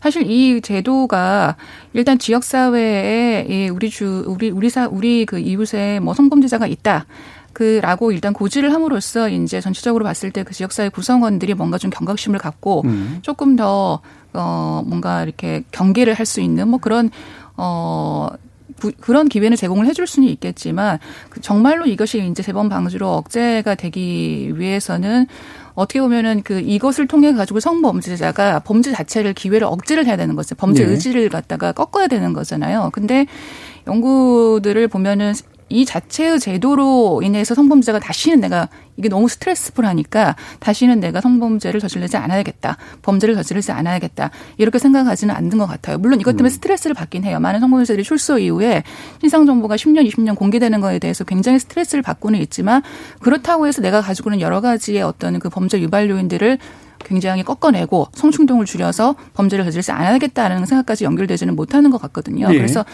[0.02, 1.56] 사실 이 제도가
[1.92, 7.06] 일단 지역 사회에 우리 주 우리 우리 사 우리 그 이웃에 뭐 성범죄자가 있다.
[7.52, 12.82] 그라고 일단 고지를 함으로써 이제 전체적으로 봤을 때 그 지역사회 구성원들이 뭔가 좀 경각심을 갖고
[12.86, 13.18] 음.
[13.22, 14.00] 조금 더
[14.32, 17.10] 어, 뭔가 이렇게 경계를 할 수 있는 뭐 그런
[17.60, 18.30] 어,
[18.78, 24.52] 부, 그런 기회는 제공을 해줄 수는 있겠지만 그 정말로 이것이 이제 재범 방지로 억제가 되기
[24.56, 25.26] 위해서는
[25.74, 30.54] 어떻게 보면은 그 이것을 통해 가지고 성범죄자가 범죄 자체를 기회를 억제를 해야 되는 거죠.
[30.54, 30.92] 범죄 네.
[30.92, 32.90] 의지를 갖다가 꺾어야 되는 거잖아요.
[32.92, 33.26] 근데
[33.86, 35.34] 연구들을 보면은
[35.70, 42.76] 이 자체의 제도로 인해서 성범죄가 다시는 내가 이게 너무 스트레스풀하니까 다시는 내가 성범죄를 저지르지 않아야겠다.
[43.02, 44.30] 범죄를 저지르지 않아야겠다.
[44.58, 45.96] 이렇게 생각하지는 않는 것 같아요.
[45.98, 46.50] 물론 이것 때문에 음.
[46.50, 47.40] 스트레스를 받긴 해요.
[47.40, 48.82] 많은 성범죄들이 출소 이후에
[49.20, 52.82] 신상 정보가 10년, 20년 공개되는 거에 대해서 굉장히 스트레스를 받고는 있지만
[53.20, 56.58] 그렇다고 해서 내가 가지고 있는 여러 가지의 어떤 그 범죄 유발 요인들을
[57.04, 62.48] 굉장히 꺾어내고 성충동을 줄여서 범죄를 저지르지 않아야겠다는 생각까지 연결되지는 못하는 것 같거든요.
[62.48, 62.56] 네.
[62.56, 62.84] 그래서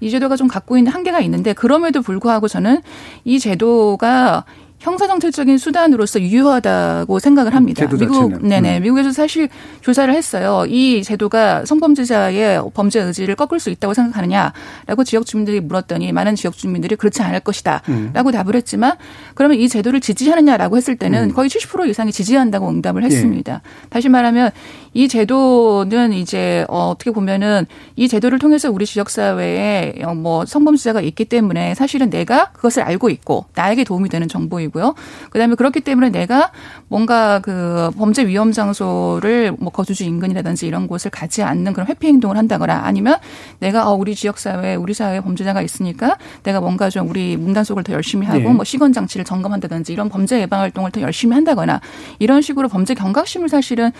[0.00, 2.82] 이 제도가 좀 갖고 있는 한계가 있는데 그럼에도 불구하고 저는
[3.24, 4.44] 이 제도가
[4.84, 7.86] 형사정책적인 수단으로서 유효하다고 생각을 합니다.
[7.86, 8.78] 미국, 네네.
[8.78, 8.82] 음.
[8.82, 9.48] 미국에서 사실
[9.80, 10.64] 조사를 했어요.
[10.68, 16.96] 이 제도가 성범죄자의 범죄 의지를 꺾을 수 있다고 생각하느냐라고 지역 주민들이 물었더니 많은 지역 주민들이
[16.96, 17.80] 그렇지 않을 것이다.
[17.88, 18.10] 음.
[18.12, 18.92] 라고 답을 했지만
[19.34, 21.32] 그러면 이 제도를 지지하느냐라고 했을 때는 음.
[21.32, 23.06] 거의 70% 이상이 지지한다고 응답을 예.
[23.06, 23.62] 했습니다.
[23.64, 23.88] 예.
[23.88, 24.50] 다시 말하면
[24.94, 31.00] 이 제도는 이제 어, 어떻게 보면은 이 제도를 통해서 우리 지역 사회에 어, 뭐 성범죄자가
[31.00, 34.94] 있기 때문에 사실은 내가 그것을 알고 있고 나에게 도움이 되는 정보이고 있고요.
[35.30, 36.50] 그다음에 그렇기 때문에 내가
[36.88, 42.36] 뭔가 그 범죄 위험 장소를 뭐 거주지 인근이라든지 이런 곳을 가지 않는 그런 회피 행동을
[42.36, 43.18] 한다거나 아니면
[43.60, 47.82] 내가 어 우리 지역 사회 우리 사회에 범죄자가 있으니까 내가 뭔가 좀 우리 문단 속을
[47.82, 48.48] 더 열심히 하고 네.
[48.48, 51.80] 뭐 시건 장치를 점검한다든지 이런 범죄 예방 활동을 더 열심히 한다거나
[52.18, 53.90] 이런 식으로 범죄 경각심을 사실은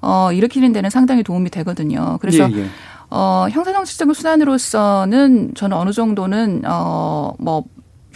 [0.00, 2.18] 어 일으키는 데는 상당히 도움이 되거든요.
[2.20, 2.66] 그래서 예, 예.
[3.10, 7.64] 어, 형사정치적인 수단으로서는 저는 어느 정도는, 어, 뭐,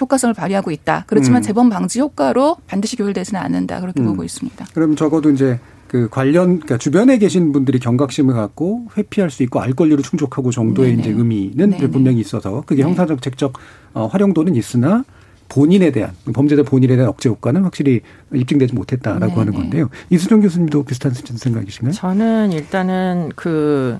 [0.00, 1.04] 효과성을 발휘하고 있다.
[1.06, 1.42] 그렇지만 음.
[1.42, 3.80] 재범 방지 효과로 반드시 교율되지는 않는다.
[3.80, 4.06] 그렇게 음.
[4.06, 4.66] 보고 있습니다.
[4.74, 9.74] 그럼 적어도 이제 그 관련 그러니까 주변에 계신 분들이 경각심을 갖고 회피할 수 있고 알
[9.74, 11.02] 권리로 충족하고 정도의 네네.
[11.02, 11.90] 이제 의미는 네네.
[11.90, 12.88] 분명히 있어서 그게 네.
[12.88, 13.52] 형사정책적
[13.92, 15.04] 어, 활용도는 있으나
[15.52, 18.00] 본인에 대한 범죄자 본인에 대한 억제 효과는 확실히
[18.32, 19.34] 입증되지 못했다라고 네네.
[19.34, 19.90] 하는 건데요.
[20.08, 21.92] 이수정 교수님도 비슷한 생각이신가요?
[21.92, 23.98] 저는 일단은 그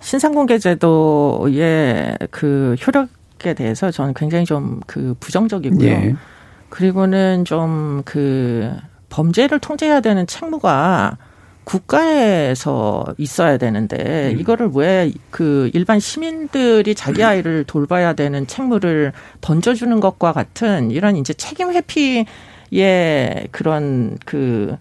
[0.00, 3.08] 신상공개제도의 그 효력
[3.44, 5.88] 에 대해서 저는 굉장히 좀 그 부정적이고요.
[5.88, 6.14] 예.
[6.68, 8.70] 그리고는 좀 그
[9.08, 11.18] 범죄를 통제해야 되는 책무가
[11.64, 14.40] 국가에서 있어야 되는데 음.
[14.40, 21.32] 이거를 왜 그 일반 시민들이 자기 아이를 돌봐야 되는 책무를 던져주는 것과 같은 이런 이제
[21.32, 22.26] 책임 회피
[22.74, 24.76] 예 그런 그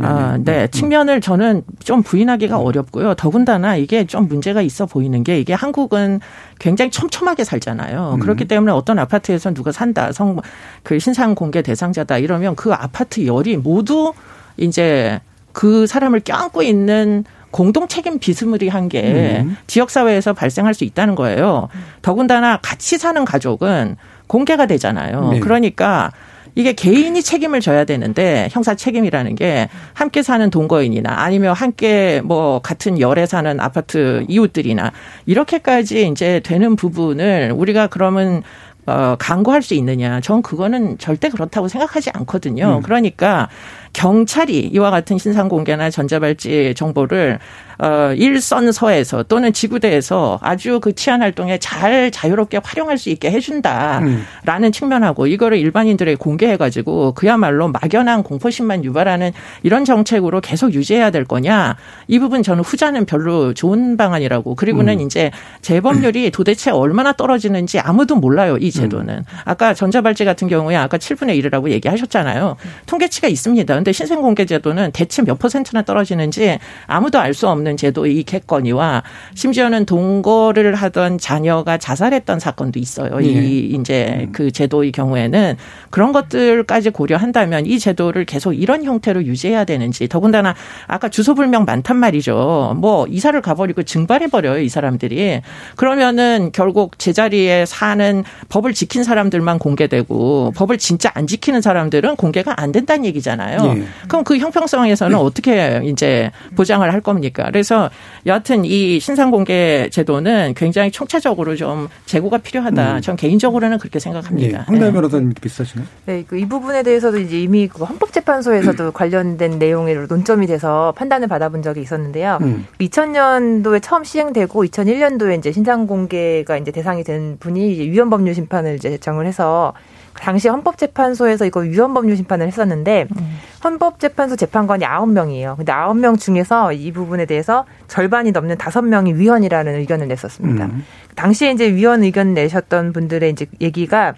[0.00, 0.62] 아, 네.
[0.62, 0.68] 음.
[0.70, 2.66] 측면을 저는 좀 부인하기가 음.
[2.66, 3.14] 어렵고요.
[3.14, 6.20] 더군다나 이게 좀 문제가 있어 보이는 게 이게 한국은
[6.58, 8.14] 굉장히 촘촘하게 살잖아요.
[8.14, 8.20] 음.
[8.20, 10.38] 그렇기 때문에 어떤 아파트에서 누가 산다, 성,
[10.82, 14.12] 그 신상 공개 대상자다 이러면 그 아파트 열이 모두
[14.56, 15.20] 이제
[15.52, 19.56] 그 사람을 껴안고 있는 공동 책임 비스무리한 게 음.
[19.66, 21.68] 지역 사회에서 발생할 수 있다는 거예요.
[22.02, 25.30] 더군다나 같이 사는 가족은 공개가 되잖아요.
[25.32, 25.40] 네.
[25.40, 26.12] 그러니까
[26.54, 32.98] 이게 개인이 책임을 져야 되는데 형사 책임이라는 게 함께 사는 동거인이나 아니면 함께 뭐 같은
[33.00, 34.92] 열에 사는 아파트 이웃들이나
[35.26, 38.42] 이렇게까지 이제 되는 부분을 우리가 그러면
[38.86, 40.20] 어, 강구할 수 있느냐.
[40.20, 42.78] 전 그거는 절대 그렇다고 생각하지 않거든요.
[42.78, 42.82] 음.
[42.82, 43.48] 그러니까
[43.92, 47.38] 경찰이 이와 같은 신상 공개나 전자발찌 정보를
[47.80, 54.72] 어 일선서에서 또는 지구대에서 아주 그 치안 활동에 잘 자유롭게 활용할 수 있게 해준다라는 음.
[54.72, 62.18] 측면하고 이거를 일반인들에게 공개해가지고 그야말로 막연한 공포심만 유발하는 이런 정책으로 계속 유지해야 될 거냐 이
[62.18, 65.06] 부분 저는 후자는 별로 좋은 방안이라고 그리고는 음.
[65.06, 65.30] 이제
[65.62, 69.24] 재범률이 도대체 얼마나 떨어지는지 아무도 몰라요 이 제도는 음.
[69.44, 73.72] 아까 전자발찌 같은 경우에 아까 7분의 1이라고 얘기하셨잖아요 통계치가 있습니다.
[73.72, 79.02] 그런데 신생공개제도는 대체 몇 퍼센트나 떨어지는지 아무도 알 수 없는 제도의 객건이와
[79.34, 83.18] 심지어는 동거를 하던 자녀가 자살했던 사건도 있어요.
[83.18, 83.26] 네.
[83.26, 84.32] 이 이제 음.
[84.32, 85.56] 그 제도의 경우에는
[85.90, 90.54] 그런 것들까지 고려한다면 이 제도를 계속 이런 형태로 유지해야 되는지 더군다나
[90.86, 92.74] 아까 주소 불명 많단 말이죠.
[92.76, 94.60] 뭐 이사를 가버리고 증발해 버려요.
[94.60, 95.40] 이 사람들이.
[95.76, 102.72] 그러면은 결국 제자리에 사는 법을 지킨 사람들만 공개되고 법을 진짜 안 지키는 사람들은 공개가 안
[102.72, 103.58] 된다는 얘기잖아요.
[103.76, 103.84] 예.
[104.08, 105.22] 그럼 그 형평성에서는 네.
[105.22, 107.50] 어떻게 이제 보장을 할 겁니까?
[107.60, 107.90] 그래서
[108.26, 112.96] 여하튼 이 신상 공개 제도는 굉장히 총체적으로 좀 재고가 필요하다.
[112.96, 113.00] 음.
[113.00, 114.58] 전 개인적으로는 그렇게 생각합니다.
[114.58, 114.62] 예.
[114.66, 114.92] 황달 네.
[114.92, 115.86] 변호사님 비슷하시나요?
[116.06, 121.62] 네, 그 이 부분에 대해서도 이제 이미 그 헌법재판소에서도 관련된 내용으로 논점이 돼서 판단을 받아본
[121.62, 122.38] 적이 있었는데요.
[122.40, 122.66] 음.
[122.80, 128.96] 2000년도에 처음 시행되고 2001년도에 이제 신상 공개가 이제 대상이 된 분이 이제 위헌법률 심판을 이제
[128.96, 129.74] 정을 해서
[130.14, 133.38] 당시 헌법재판소에서 이거 위헌법률 심판을 했었는데 음.
[133.64, 135.56] 헌법재판소 재판관이 아홉 명이에요.
[135.56, 140.66] 근데 아홉 명 중에서 이 부분에 대해서 절반이 넘는 다섯 명이 위헌이라는 의견을 냈었습니다.
[140.66, 140.84] 음.
[141.14, 144.14] 당시에 이제 위헌 의견 내셨던 분들의 이제 얘기가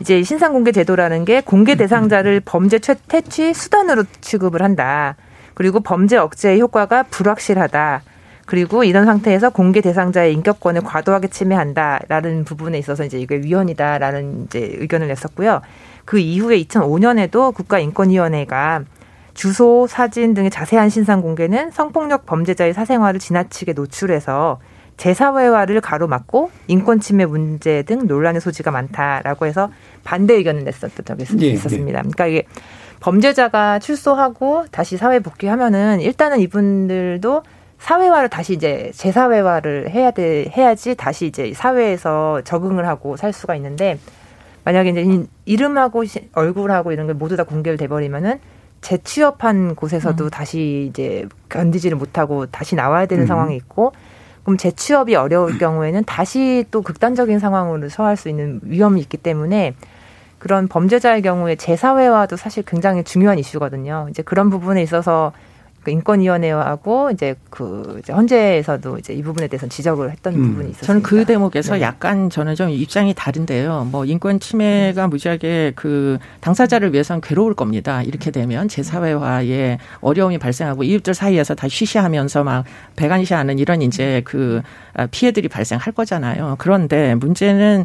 [0.00, 5.16] 이제 신상 공개 제도라는 게 공개 대상자를 범죄 퇴치 수단으로 취급을 한다.
[5.54, 8.02] 그리고 범죄 억제의 효과가 불확실하다.
[8.46, 15.08] 그리고 이런 상태에서 공개 대상자의 인격권을 과도하게 침해한다라는 부분에 있어서 이제 이게 위헌이다라는 이제 의견을
[15.08, 15.60] 냈었고요.
[16.04, 18.84] 그 이후에 2005년에도 국가인권위원회가
[19.34, 24.60] 주소, 사진 등의 자세한 신상 공개는 성폭력 범죄자의 사생활을 지나치게 노출해서
[24.98, 29.70] 재사회화를 가로막고 인권 침해 문제 등 논란의 소지가 많다라고 해서
[30.04, 31.50] 반대 의견을 냈었던 적이 예, 예.
[31.52, 32.00] 있었습니다.
[32.00, 32.44] 그러니까 이게
[33.00, 37.42] 범죄자가 출소하고 다시 사회 복귀하면은 일단은 이분들도
[37.82, 43.98] 사회화를 다시 이제 재사회화를 해야 돼 해야지 다시 이제 사회에서 적응을 하고 살 수가 있는데
[44.62, 48.38] 만약에 이제 이름하고 얼굴하고 이런 게 모두 다 공개를 돼 버리면은
[48.82, 50.30] 재취업한 곳에서도 음.
[50.30, 53.26] 다시 이제 견디지를 못하고 다시 나와야 되는 음.
[53.26, 53.92] 상황이 있고
[54.44, 59.74] 그럼 재취업이 어려울 경우에는 다시 또 극단적인 상황으로 처할 수 있는 위험이 있기 때문에
[60.38, 64.06] 그런 범죄자의 경우에 재사회화도 사실 굉장히 중요한 이슈거든요.
[64.10, 65.32] 이제 그런 부분에 있어서
[65.82, 70.42] 그 인권위원회하고 이제 그 이제 헌재에서도 이제 이 부분에 대해서 지적을 했던 음.
[70.42, 70.86] 부분이 있었습니다.
[70.86, 71.80] 저는 그 대목에서 네.
[71.82, 73.88] 약간 저는 좀 입장이 다른데요.
[73.90, 78.02] 뭐 인권 침해가 무지하게 그 당사자를 위해서는 괴로울 겁니다.
[78.02, 82.64] 이렇게 되면 제사회화에 어려움이 발생하고 이웃들 사이에서 다 쉬쉬하면서 막
[82.96, 84.62] 배관시하는 이런 이제 그
[85.10, 86.56] 피해들이 발생할 거잖아요.
[86.58, 87.84] 그런데 문제는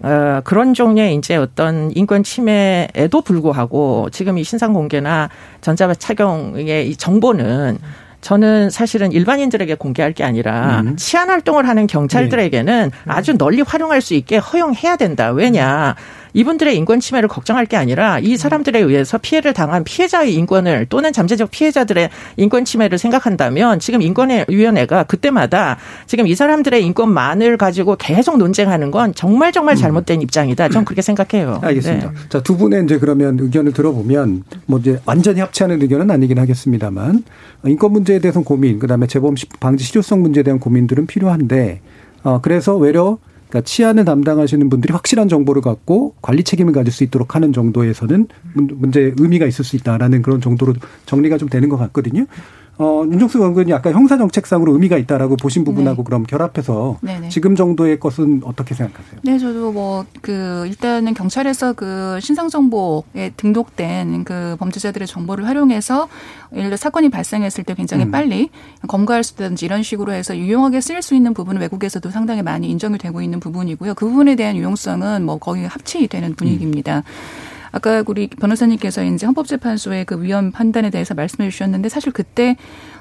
[0.00, 5.30] 어, 그런 종류의 이제 어떤 인권 침해에도 불구하고 지금 이 신상 공개나
[5.60, 7.78] 전자발 착용의 이 정보는
[8.20, 10.96] 저는 사실은 일반인들에게 공개할 게 아니라 음.
[10.96, 13.12] 치안 활동을 하는 경찰들에게는 네.
[13.12, 15.30] 아주 널리 활용할 수 있게 허용해야 된다.
[15.30, 15.94] 왜냐?
[16.34, 21.50] 이분들의 인권 침해를 걱정할 게 아니라 이 사람들에 의해서 피해를 당한 피해자의 인권을 또는 잠재적
[21.50, 29.14] 피해자들의 인권 침해를 생각한다면 지금 인권위원회가 그때마다 지금 이 사람들의 인권만을 가지고 계속 논쟁하는 건
[29.14, 30.22] 정말 정말 잘못된 음.
[30.22, 30.68] 입장이다.
[30.68, 31.60] 저는 그렇게 생각해요.
[31.62, 32.10] 알겠습니다.
[32.10, 32.14] 네.
[32.28, 37.22] 자, 두 분의 이제 그러면 의견을 들어보면 뭐 이제 완전히 합치하는 의견은 아니긴 하겠습니다만
[37.66, 41.80] 인권 문제에 대해서 고민, 그다음에 재범 방지 실효성 문제에 대한 고민들은 필요한데
[42.24, 43.18] 어 그래서 외려
[43.54, 49.14] 그러니까 치안을 담당하시는 분들이 확실한 정보를 갖고 관리 책임을 가질 수 있도록 하는 정도에서는 문제
[49.16, 50.74] 의미가 있을 수 있다라는 그런 정도로
[51.06, 52.26] 정리가 좀 되는 것 같거든요.
[52.78, 56.04] 어, 윤종수 의원이 아까 형사 정책상으로 의미가 있다라고 보신 부분하고 네.
[56.04, 57.28] 그럼 결합해서 네네.
[57.28, 59.20] 지금 정도의 것은 어떻게 생각하세요?
[59.22, 66.08] 네, 저도 뭐 그 일단은 경찰에서 그 신상 정보에 등록된 그 범죄자들의 정보를 활용해서
[66.52, 68.10] 예를 들어 사건이 발생했을 때 굉장히 음.
[68.10, 68.50] 빨리
[68.88, 72.98] 검거할 수 있다든지 이런 식으로 해서 유용하게 쓰일 수 있는 부분은 외국에서도 상당히 많이 인정이
[72.98, 73.94] 되고 있는 부분이고요.
[73.94, 76.98] 그 부분에 대한 유용성은 뭐 거의 합치되는 분위기입니다.
[76.98, 77.53] 음.
[77.74, 82.56] 아까 우리 변호사님께서 이제 헌법재판소의 그 위헌 판단에 대해서 말씀해 주셨는데 사실 그때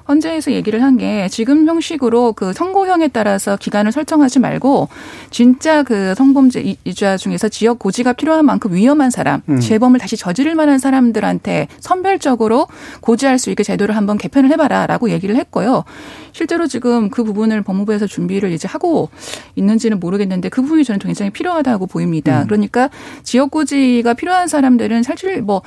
[0.08, 4.89] 헌재에서 얘기를 한 게 지금 형식으로 그 선고형에 따라서 기간을 설정하지 말고
[5.32, 9.60] 진짜 그 성범죄 이주자 중에서 지역 고지가 필요한 만큼 위험한 사람, 음.
[9.60, 12.68] 재범을 다시 저지를 만한 사람들한테 선별적으로
[13.02, 15.84] 고지할 수 있게 제도를 한번 개편을 해봐라라고 얘기를 했고요.
[16.32, 19.10] 실제로 지금 그 부분을 법무부에서 준비를 이제 하고
[19.56, 22.42] 있는지는 모르겠는데 그 부분이 저는 굉장히 필요하다고 보입니다.
[22.42, 22.48] 음.
[22.48, 22.89] 그러니까
[23.24, 25.63] 지역 고지가 필요한 사람들은 사실 뭐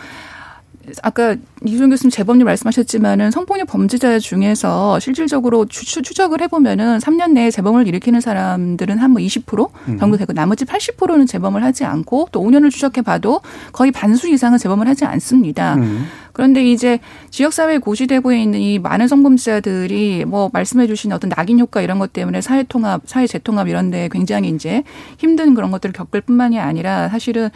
[1.03, 7.89] 아까 이준 교수님 재범님 말씀하셨지만은 성폭력 범죄자 중에서 실질적으로 추, 적을 해보면은 3년 내에 재범을
[7.89, 9.99] 일으키는 사람들은 한 뭐 20% 음.
[9.99, 13.41] 정도 되고 나머지 80%는 재범을 하지 않고 또 5년을 추적해봐도
[13.73, 15.75] 거의 반수 이상은 재범을 하지 않습니다.
[15.77, 16.07] 음.
[16.33, 16.99] 그런데 이제
[17.31, 22.43] 지역사회에 고시되고 있는 이 많은 성범죄자들이 뭐 말씀해 주신 어떤 낙인 효과 이런 것 때문에
[22.43, 24.83] 사회 통합, 사회 재통합 이런 데 굉장히 이제
[25.17, 27.49] 힘든 그런 것들을 겪을 뿐만이 아니라 사실은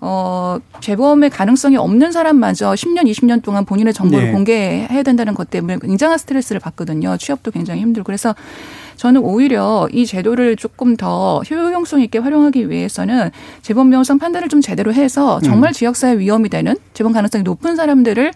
[0.00, 4.32] 어, 재범의 가능성이 없는 사람마저 10년, 20년 동안 본인의 정보를 네.
[4.32, 7.16] 공개해야 된다는 것 때문에 굉장한 스트레스를 받거든요.
[7.16, 8.04] 취업도 굉장히 힘들고.
[8.04, 8.34] 그래서
[8.96, 13.30] 저는 오히려 이 제도를 조금 더 효용성 있게 활용하기 위해서는
[13.62, 15.72] 재범 명성 판단을 좀 제대로 해서 정말 음.
[15.72, 18.32] 지역사회 위험이 되는 재범 가능성이 높은 사람들을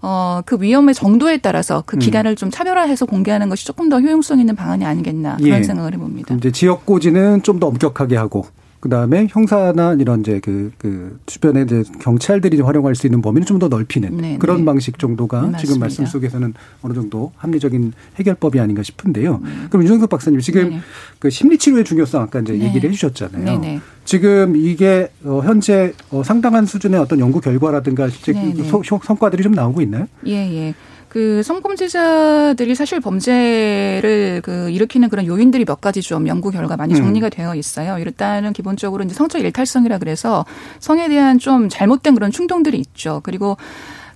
[0.00, 1.98] 어, 그 위험의 정도에 따라서 그 음.
[1.98, 2.36] 기간을 음.
[2.36, 5.62] 좀 차별화해서 공개하는 것이 조금 더 효용성 있는 방안이 아니겠나 그런 예.
[5.64, 6.34] 생각을 해봅니다.
[6.36, 8.46] 이제 지역 고지는 좀 더 엄격하게 하고
[8.80, 13.58] 그 다음에 형사나 이런 이제 그, 그 주변에 이제 경찰들이 활용할 수 있는 범위를 좀
[13.58, 14.64] 더 넓히는 네, 그런 네.
[14.64, 19.40] 방식 정도가 네, 지금 말씀 속에서는 어느 정도 합리적인 해결법이 아닌가 싶은데요.
[19.42, 19.50] 네.
[19.68, 20.80] 그럼 유정석 박사님 지금 네.
[21.18, 22.66] 그 심리치료의 중요성 아까 이제 네.
[22.66, 23.80] 얘기를 해주셨잖아요.
[24.04, 28.62] 지금 이게 어 현재 어 상당한 수준의 어떤 연구 결과라든가 실제 그
[29.02, 30.06] 성과들이 좀 나오고 있나요?
[30.26, 30.74] 예, 예.
[31.08, 36.98] 그 성범죄자들이 사실 범죄를 그 일으키는 그런 요인들이 몇 가지 좀 연구 결과 많이 음.
[36.98, 37.30] 정리가 음.
[37.30, 37.98] 되어 있어요.
[37.98, 40.44] 일단은 기본적으로 이제 성적 일탈성이라 그래서
[40.80, 43.20] 성에 대한 좀 잘못된 그런 충동들이 있죠.
[43.24, 43.56] 그리고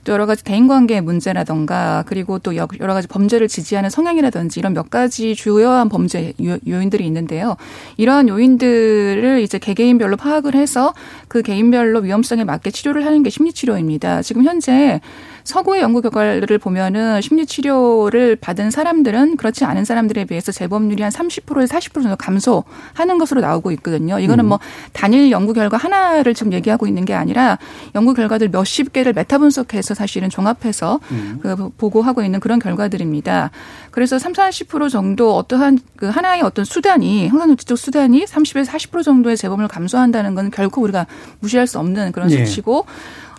[0.05, 5.35] 또 여러 가지 대인관계 문제라던가 그리고 또 여러 가지 범죄를 지지하는 성향이라든지 이런 몇 가지
[5.35, 7.57] 주요한 범죄 요인들이 있는데요.
[7.97, 10.93] 이러한 요인들을 이제 개개인별로 파악을 해서
[11.29, 14.23] 그 개인별로 위험성에 맞게 치료를 하는 게 심리치료입니다.
[14.23, 15.01] 지금 현재
[15.45, 21.79] 서구의 연구 결과를 보면은 심리 치료를 받은 사람들은 그렇지 않은 사람들에 비해서 재범률이 한 30%에서
[21.79, 24.19] 40% 정도 감소하는 것으로 나오고 있거든요.
[24.19, 24.49] 이거는 음.
[24.49, 24.61] 뭐
[24.93, 27.59] 단일 연구 결과 하나를 지금 얘기하고 있는 게 아니라
[27.95, 31.41] 연구 결과들 몇십 개를 메타 분석해서 사실은 종합해서 음.
[31.43, 33.51] 그 보고하고 있는 그런 결과들입니다.
[33.91, 39.69] 그래서 3, 40% 정도 어떠한 그 하나의 어떤 수단이 형사노치적 수단이 30에서 40% 정도의 재범을
[39.69, 41.07] 감소한다는 건 결코 우리가
[41.41, 42.45] 무시할 수 없는 그런 예.
[42.45, 42.87] 수치고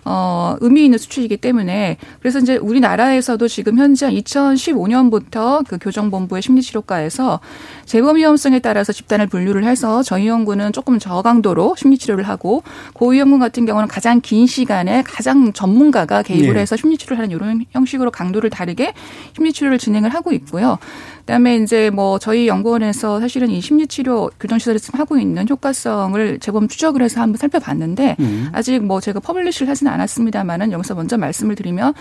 [0.04, 7.40] 어, 의미 있는 수출이기 때문에 그래서 이제 우리나라에서도 지금 현재 2015년부터 그 교정본부의 심리치료과에서
[7.86, 12.62] 재범 위험성에 따라서 집단을 분류를 해서 저희 연구는 조금 저강도로 심리치료를 하고
[12.94, 16.60] 고위험군 같은 경우는 가장 긴 시간에 가장 전문가가 개입을 네.
[16.60, 18.92] 해서 심리치료를 하는 이런 형식으로 강도를 다르게
[19.34, 20.78] 심리치료를 진행을 하고 있고요.
[21.20, 27.22] 그다음에 이제 뭐 저희 연구원에서 사실은 이 심리치료 교정시설에서 하고 있는 효과성을 재범 추적을 해서
[27.22, 28.48] 한번 살펴봤는데 음.
[28.52, 31.94] 아직 뭐 제가 publish를 하지는 않았습니다만은 여기서 먼저 말씀을 드리면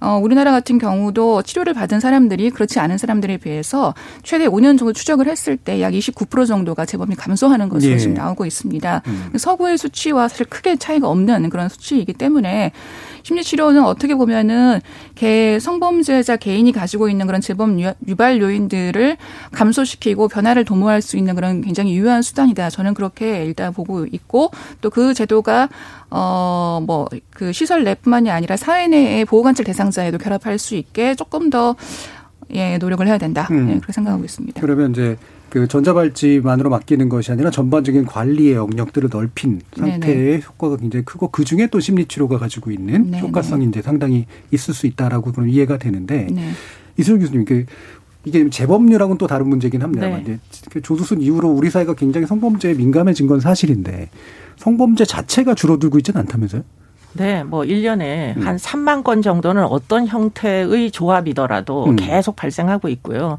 [0.00, 5.28] 어, 우리나라 같은 경우도 치료를 받은 사람들이 그렇지 않은 사람들에 비해서 최대 5년 정도 추적을
[5.28, 7.98] 했을 때 약 29% 정도가 재범이 감소하는 것으로 예.
[7.98, 9.02] 지금 나오고 있습니다.
[9.06, 9.32] 음.
[9.36, 12.72] 서구의 수치와 사실 크게 차이가 없는 그런 수치이기 때문에
[13.24, 14.80] 심리치료는 어떻게 보면은
[15.14, 19.16] 개 성범죄자 개인이 가지고 있는 그런 재범 유발 요인들을
[19.52, 22.70] 감소시키고 변화를 도모할 수 있는 그런 굉장히 유효한 수단이다.
[22.70, 25.68] 저는 그렇게 일단 보고 있고 또 그 제도가
[26.10, 31.74] 어 뭐 그 시설 내뿐만이 아니라 사회 내의 보호관찰 대상자에도 결합할 수 있게 조금 더
[32.52, 33.48] 예, 노력을 해야 된다.
[33.50, 33.70] 음.
[33.70, 34.60] 예, 그렇게 생각하고 있습니다.
[34.60, 35.16] 그러면 이제
[35.54, 40.40] 그 전자발찌만으로 맡기는 것이 아니라 전반적인 관리의 영역들을 넓힌 상태의 네네.
[40.44, 43.20] 효과가 굉장히 크고 그 중에 또 심리치료가 가지고 있는 네네.
[43.20, 46.50] 효과성이 이제 상당히 있을 수 있다라고 그런 이해가 되는데 네.
[46.96, 47.66] 이슬 교수님 그
[48.24, 50.38] 이게 재범률하고는 또 다른 문제긴 합니다만 네.
[50.50, 54.10] 이제 그 조두순 이후로 우리 사회가 굉장히 성범죄에 민감해진 건 사실인데
[54.56, 56.62] 성범죄 자체가 줄어들고 있지는 않다면서요?
[57.12, 58.42] 네, 뭐 1년에 음.
[58.44, 61.94] 한 3만 건 정도는 어떤 형태의 조합이더라도 음.
[61.94, 63.38] 계속 발생하고 있고요.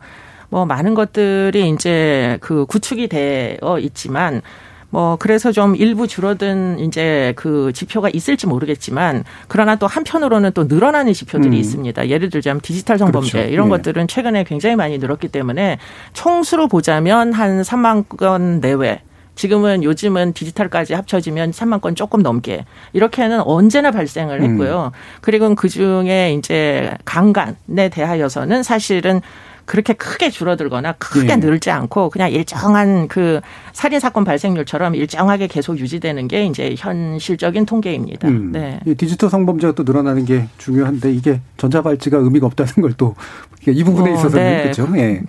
[0.56, 4.42] 뭐 많은 것들이 이제 그 구축이 되어 있지만
[4.90, 11.12] 뭐 그래서 좀 일부 줄어든 이제 그 지표가 있을지 모르겠지만 그러나 또 한편으로는 또 늘어나는
[11.12, 11.60] 지표들이 음.
[11.60, 12.08] 있습니다.
[12.08, 13.52] 예를 들자면 디지털 성범죄 그렇죠.
[13.52, 13.76] 이런 네.
[13.76, 15.78] 것들은 최근에 굉장히 많이 늘었기 때문에
[16.14, 19.02] 총수로 보자면 한 3만 건 내외
[19.36, 24.92] 지금은 요즘은 디지털까지 합쳐지면 3만 건 조금 넘게 이렇게는 언제나 발생을 했고요.
[24.94, 24.98] 음.
[25.20, 29.20] 그리고 그 중에 이제 강간에 대하여서는 사실은
[29.66, 31.36] 그렇게 크게 줄어들거나 크게 예.
[31.36, 33.42] 늘지 않고 그냥 일정한 그
[33.74, 38.28] 살인 사건 발생률처럼 일정하게 계속 유지되는 게 이제 현실적인 통계입니다.
[38.28, 38.52] 음.
[38.52, 38.80] 네.
[38.98, 43.16] 디지털 성범죄가 또 늘어나는 게 중요한데 이게 전자발찌가 의미가 없다는 걸 또
[43.72, 44.64] 이 부분에 어, 있어서는 네.
[44.64, 44.88] 그렇죠.
[44.98, 45.22] 예.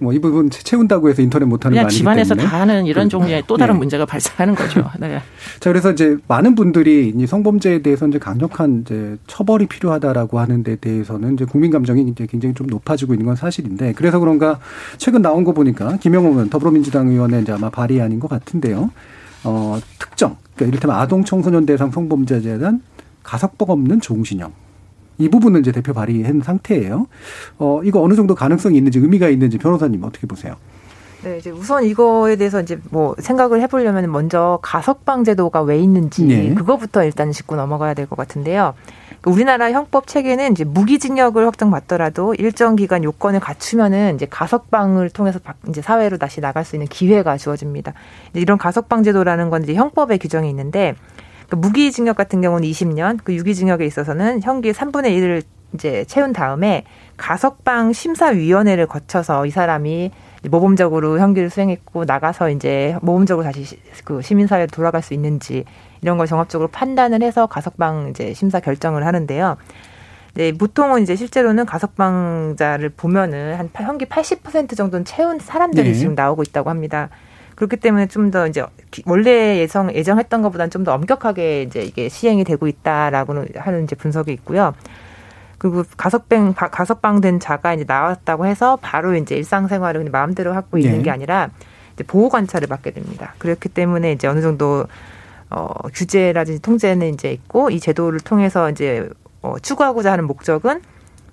[0.00, 3.74] 뭐이 부분 채운다고 해서 인터넷 못하는 거 아니기 집안에서 다 하는 이런 종류의 또 다른
[3.74, 3.78] 네.
[3.78, 4.84] 문제가 발생하는 거죠.
[4.98, 5.20] 네.
[5.60, 10.76] 자 그래서 이제 많은 분들이 이 성범죄에 대해서 이제 강력한 이제 처벌이 필요하다라고 하는 데
[10.76, 14.58] 대해서는 이제 국민 감정이 이제 굉장히 좀 높아지고 있는 건 사실인데 그래서 그런가
[14.98, 18.90] 최근 나온 거 보니까 김영호 더불어민주당 의원의 이제 아마 발의안인 것 같은데요.
[19.44, 22.82] 어 특정 그러니까 이를테면 아동 청소년 대상 성범죄에 대한
[23.22, 24.63] 가석법 없는 종신형
[25.18, 27.06] 이 부분을 이제 대표 발의한 상태예요.
[27.58, 30.56] 어, 이거 어느 정도 가능성이 있는지 의미가 있는지 변호사님 어떻게 보세요?
[31.22, 36.54] 네, 이제 우선 이거에 대해서 이제 뭐 생각을 해보려면 먼저 가석방 제도가 왜 있는지 네.
[36.54, 38.74] 그거부터 일단 짚고 넘어가야 될 것 같은데요.
[39.24, 45.38] 우리나라 형법 체계는 이제 무기징역을 확정받더라도 일정 기간 요건을 갖추면은 이제 가석방을 통해서
[45.70, 47.94] 이제 사회로 다시 나갈 수 있는 기회가 주어집니다.
[48.34, 50.94] 이런 가석방 제도라는 건 이제 형법에 규정이 있는데
[51.48, 55.42] 그 무기징역 같은 경우는 20년, 그 유기징역에 있어서는 형기 3분의 1을
[55.74, 56.84] 이제 채운 다음에
[57.16, 60.12] 가석방 심사위원회를 거쳐서 이 사람이
[60.48, 65.64] 모범적으로 형기를 수행했고 나가서 이제 모범적으로 다시 그 시민사회로 돌아갈 수 있는지
[66.00, 69.56] 이런 걸 종합적으로 판단을 해서 가석방 이제 심사 결정을 하는데요.
[70.34, 75.94] 네, 보통은 이제 실제로는 가석방자를 보면은 한 형기 80% 정도는 채운 사람들이 네.
[75.94, 77.08] 지금 나오고 있다고 합니다.
[77.56, 78.64] 그렇기 때문에 좀 더 이제
[79.06, 84.32] 원래 예상 예정했던 것보다는 좀 더 엄격하게 이제 이게 시행이 되고 있다라고는 하는 이제 분석이
[84.32, 84.74] 있고요.
[85.58, 91.04] 그리고 가석방 가석방 된 자가 이제 나왔다고 해서 바로 이제 일상생활을 마음대로 하고 있는 네.
[91.04, 91.50] 게 아니라
[91.94, 93.34] 이제 보호 관찰을 받게 됩니다.
[93.38, 94.86] 그렇기 때문에 이제 어느 정도
[95.50, 99.08] 어 규제라든지 통제는 이제 있고 이 제도를 통해서 이제
[99.42, 100.82] 어 추구하고자 하는 목적은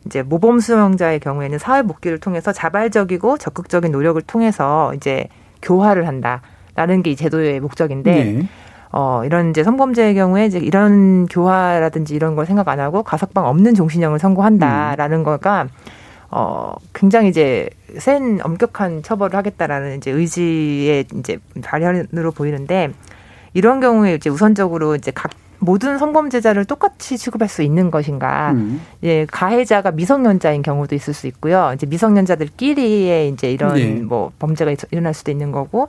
[0.06, 5.28] 이제 모범 수용자의 경우에는 사회 복귀를 통해서 자발적이고 적극적인 노력을 통해서 이제
[5.62, 8.47] 교화를 한다라는 게 이 제도의 목적인데 네.
[8.91, 13.74] 어, 이런 이제 성범죄의 경우에 이제 이런 교화라든지 이런 걸 생각 안 하고 가석방 없는
[13.74, 15.24] 종신형을 선고한다라는 음.
[15.24, 15.68] 거가
[16.30, 22.91] 어, 굉장히 이제 센 엄격한 처벌을 하겠다라는 이제 의지의 이제 발현으로 보이는데
[23.53, 25.32] 이런 경우에 이제 우선적으로 이제 각
[25.62, 28.51] 모든 성범죄자를 똑같이 취급할 수 있는 것인가?
[28.53, 28.82] 음.
[29.03, 31.72] 예, 가해자가 미성년자인 경우도 있을 수 있고요.
[31.76, 34.01] 이제 미성년자들끼리의 이제 이런 네.
[34.01, 35.88] 뭐 범죄가 일어날 수도 있는 거고.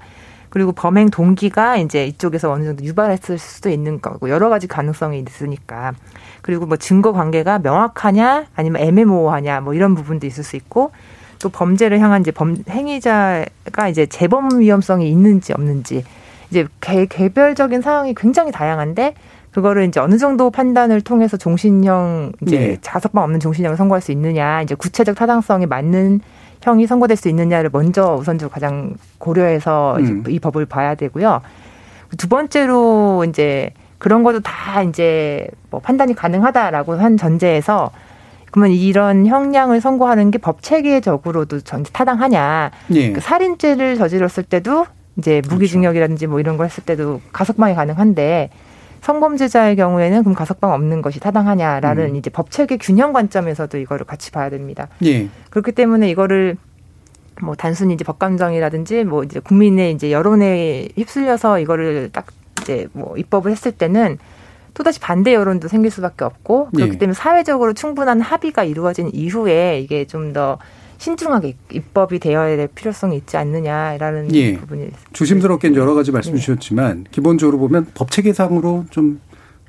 [0.51, 5.95] 그리고 범행 동기가 이제 이쪽에서 어느 정도 유발했을 수도 있는 거고 여러 가지 가능성이 있으니까
[6.43, 10.93] 그리고 뭐 증거 관계가 명확하냐 아니면 애매모호하냐 뭐 이런 부분도 있을 수 있고
[11.39, 16.05] 또 범죄를 향한 이제 범 행위자가 이제 재범 위험성이 있는지 없는지
[16.51, 19.15] 이제 개, 개별적인 상황이 굉장히 다양한데
[19.53, 22.79] 그거를 이제 어느 정도 판단을 통해서 종신형 이제 네.
[22.81, 26.21] 자석방 없는 종신형을 선고할 수 있느냐 이제 구체적 타당성에 맞는
[26.63, 30.25] 형이 선고될 수 있느냐를 먼저 우선적으로 가장 고려해서 음.
[30.29, 31.43] 이 법을 봐야 되고요.
[32.17, 37.91] 두 번째로 이제 그런 것도 다 이제 뭐 판단이 가능하다라고 한 전제에서
[38.51, 42.71] 그러면 이런 형량을 선고하는 게 법 체계적으로도 전 타당하냐?
[42.95, 43.13] 예.
[43.13, 44.87] 그 살인죄를 저질렀을 때도
[45.17, 45.55] 이제 그렇죠.
[45.55, 48.51] 무기징역이라든지 뭐 이런 걸 했을 때도 가석방이 가능한데
[49.03, 52.17] 성범죄자의 경우에는 그럼 가석방 없는 것이 타당하냐라는 음.
[52.17, 54.89] 이제 법체계 균형 관점에서도 이거를 같이 봐야 됩니다.
[55.05, 55.29] 예.
[55.51, 56.57] 그렇기 때문에 이거를
[57.43, 62.27] 뭐 단순히 이제 법감정이라든지 뭐 이제 국민의 이제 여론에 휩쓸려서 이거를 딱
[62.61, 64.19] 이제 뭐 입법을 했을 때는
[64.75, 66.99] 또다시 반대 여론도 생길 수밖에 없고 그렇기 예.
[66.99, 70.59] 때문에 사회적으로 충분한 합의가 이루어진 이후에 이게 좀더
[71.03, 74.57] 신중하게 입법이 되어야 될 필요성이 있지 않느냐라는 예.
[74.57, 76.39] 부분이 조심스럽게 여러 가지 말씀 네.
[76.39, 79.21] 주셨지만 기본적으로 보면 법 체계상으로 좀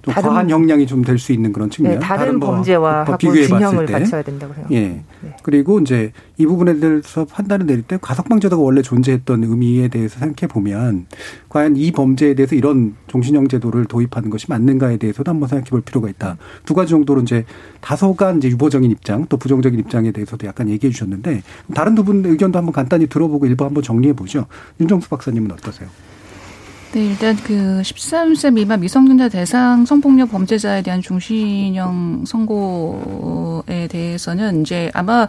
[0.04, 1.94] 좀 다른, 과한 형량이 좀 될 수 있는 그런 측면.
[1.94, 4.76] 네, 다른, 다른 범죄와 하고 균형을 갖춰야 된다고 생각합니다.
[4.76, 4.88] 예.
[5.22, 5.36] 네.
[5.44, 11.06] 그리고 이제 이 부분에 대해서 판단을 내릴 때 가석방제도가 원래 존재했던 의미에 대해서 생각해 보면
[11.50, 16.10] 과연 이 범죄에 대해서 이런 종신형 제도를 도입하는 것이 맞는가에 대해서도 한번 생각해 볼 필요가
[16.10, 16.38] 있다.
[16.66, 17.46] 두 가지 정도로 이제
[17.82, 21.44] 다소간 이제 유보적인 입장 또 부정적인 입장에 대해서도 약간 얘기해 주셨는데
[21.74, 24.46] 다른 두 분 의견도 한번 간단히 들어보고 일부 한번 정리해 보죠.
[24.82, 25.88] 윤정수 박사님은 어떠세요?
[26.94, 35.28] 네, 일단 그 13세 미만 미성년자 대상 성폭력 범죄자에 대한 중신형 선고에 대해서는 이제 아마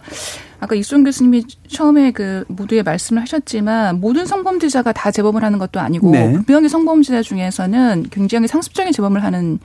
[0.59, 6.11] 아까 이수정 교수님이 처음에 그 모두의 말씀을 하셨지만 모든 성범죄자가 다 재범을 하는 것도 아니고
[6.11, 6.33] 네.
[6.33, 9.57] 분명히 성범죄자 중에서는 굉장히 상습적인 재범을 하는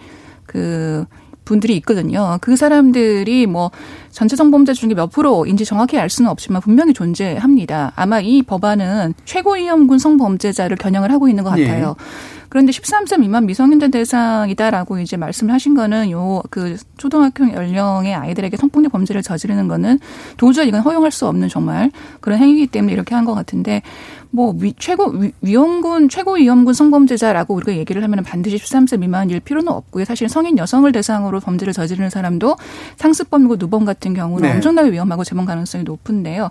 [0.47, 1.05] 그
[1.45, 2.39] 분들이 있거든요.
[2.41, 3.71] 그 사람들이 뭐
[4.11, 7.93] 전체 성범죄 중에 몇 프로인지 정확히 알 수는 없지만 분명히 존재합니다.
[7.97, 11.95] 아마 이 법안은 최고위험군 성범죄자를 겨냥을 하고 있는 것 같아요.
[11.99, 12.05] 네.
[12.49, 18.91] 그런데 13세 미만 미성년자 대상이다라고 이제 말씀을 하신 거는 요 그 초등학교 연령의 아이들에게 성폭력
[18.93, 20.01] 범죄를 저지르는 거는
[20.37, 23.83] 도저히 이건 허용할 수 없는 정말 그런 행위이기 때문에 이렇게 한 것 같은데
[24.31, 29.73] 뭐 위, 최고 위, 위험군 최고 위험군 성범죄자라고 우리가 얘기를 하면 반드시 13세 미만일 필요는
[29.73, 30.05] 없고요.
[30.05, 32.57] 사실 성인 여성을 대상으로 범죄를 저지르는 사람도
[32.97, 34.55] 상습범이고 누범 같은 경우는 네.
[34.55, 36.51] 엄청나게 위험하고 재범 가능성이 높은데요.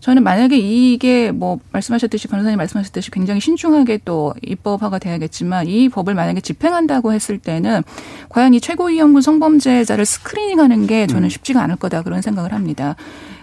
[0.00, 6.40] 저는 만약에 이게 뭐 말씀하셨듯이 변호사님 말씀하셨듯이 굉장히 신중하게 또 입법화가 돼야겠지만 이 법을 만약에
[6.40, 7.82] 집행한다고 했을 때는
[8.28, 11.28] 과연 이 최고위험군 성범죄자를 스크리닝하는 게 저는 음.
[11.28, 12.94] 쉽지가 않을 거다 그런 생각을 합니다.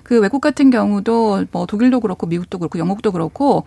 [0.05, 3.65] 그 외국 같은 경우도 뭐 독일도 그렇고 미국도 그렇고 영국도 그렇고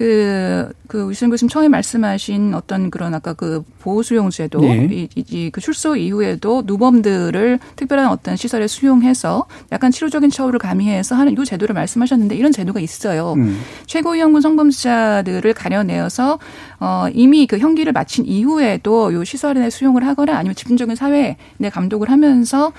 [0.00, 4.88] 그, 그, 유승 교수님 처음에 말씀하신 어떤 그런 아까 그 보호수용제도, 네.
[4.90, 11.36] 이, 이, 그 출소 이후에도 누범들을 특별한 어떤 시설에 수용해서 약간 치료적인 처우를 가미해서 하는
[11.38, 13.34] 이 제도를 말씀하셨는데 이런 제도가 있어요.
[13.34, 13.60] 음.
[13.84, 16.38] 최고위험군 성범죄자들을 가려내어서
[16.78, 22.10] 어, 이미 그 형기를 마친 이후에도 요 시설에 수용을 하거나 아니면 집중적인 사회 내 감독을
[22.10, 22.72] 하면서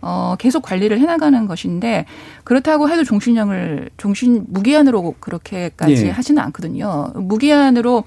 [0.00, 2.06] 어, 계속 관리를 해나가는 것인데
[2.44, 6.10] 그렇다고 해도 종신형을 종신 무기한으로 그렇게까지 예.
[6.10, 7.12] 하지는 않거든요.
[7.14, 8.04] 무기한으로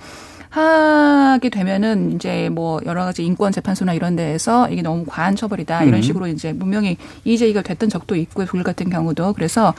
[0.49, 5.99] 하게 되면은 이제 뭐 여러 가지 인권 재판소나 이런 데에서 이게 너무 과한 처벌이다 이런
[5.99, 6.01] 음.
[6.01, 8.47] 식으로 이제 분명히 이제 이가 됐던 적도 있고요.
[8.47, 9.73] 불 같은 경우도 그래서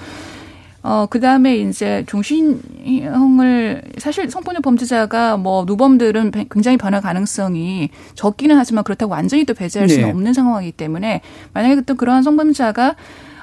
[0.83, 8.83] 어, 그 다음에 이제 종신형을, 사실 성폭력 범죄자가 뭐 누범들은 굉장히 변화 가능성이 적기는 하지만
[8.85, 10.11] 그렇다고 완전히 또 배제할 수는 네.
[10.11, 11.21] 없는 상황이기 때문에
[11.53, 12.97] 만약에 또 그러한 성범죄자가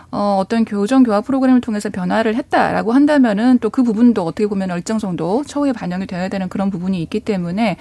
[0.09, 4.97] 어, 어떤 교정 교화 프로그램을 통해서 변화를 했다라고 한다면은 또 그 부분도 어떻게 보면 일정
[4.97, 7.75] 정도 처우에 반영이 되어야 되는 그런 부분이 있기 때문에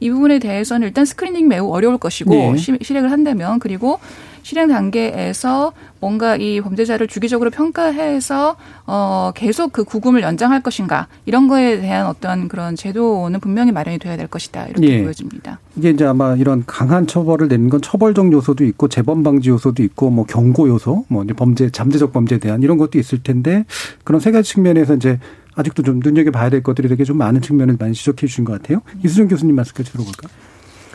[0.00, 2.56] 이 부분에 대해서는 일단 스크리닝 매우 어려울 것이고 네.
[2.82, 4.00] 실행을 한다면 그리고
[4.42, 11.80] 실행 단계에서 뭔가 이 범죄자를 주기적으로 평가해서 어 계속 그 구금을 연장할 것인가 이런 거에
[11.80, 15.02] 대한 어떤 그런 제도는 분명히 마련이 돼야 될 것이다 이렇게 예.
[15.02, 15.58] 보여집니다.
[15.76, 20.10] 이게 이제 아마 이런 강한 처벌을 내는 건 처벌적 요소도 있고 재범 방지 요소도 있고
[20.10, 23.64] 뭐 경고 요소, 뭐 범죄 잠재적 범죄에 대한 이런 것도 있을 텐데
[24.04, 25.18] 그런 세 가지 측면에서 이제
[25.54, 28.80] 아직도 좀 눈여겨봐야 될 것들이 되게 좀 많은 측면을 많이 지적해 주신 것 같아요.
[29.04, 30.47] 이수정 교수님 말씀까지 들어볼까 요?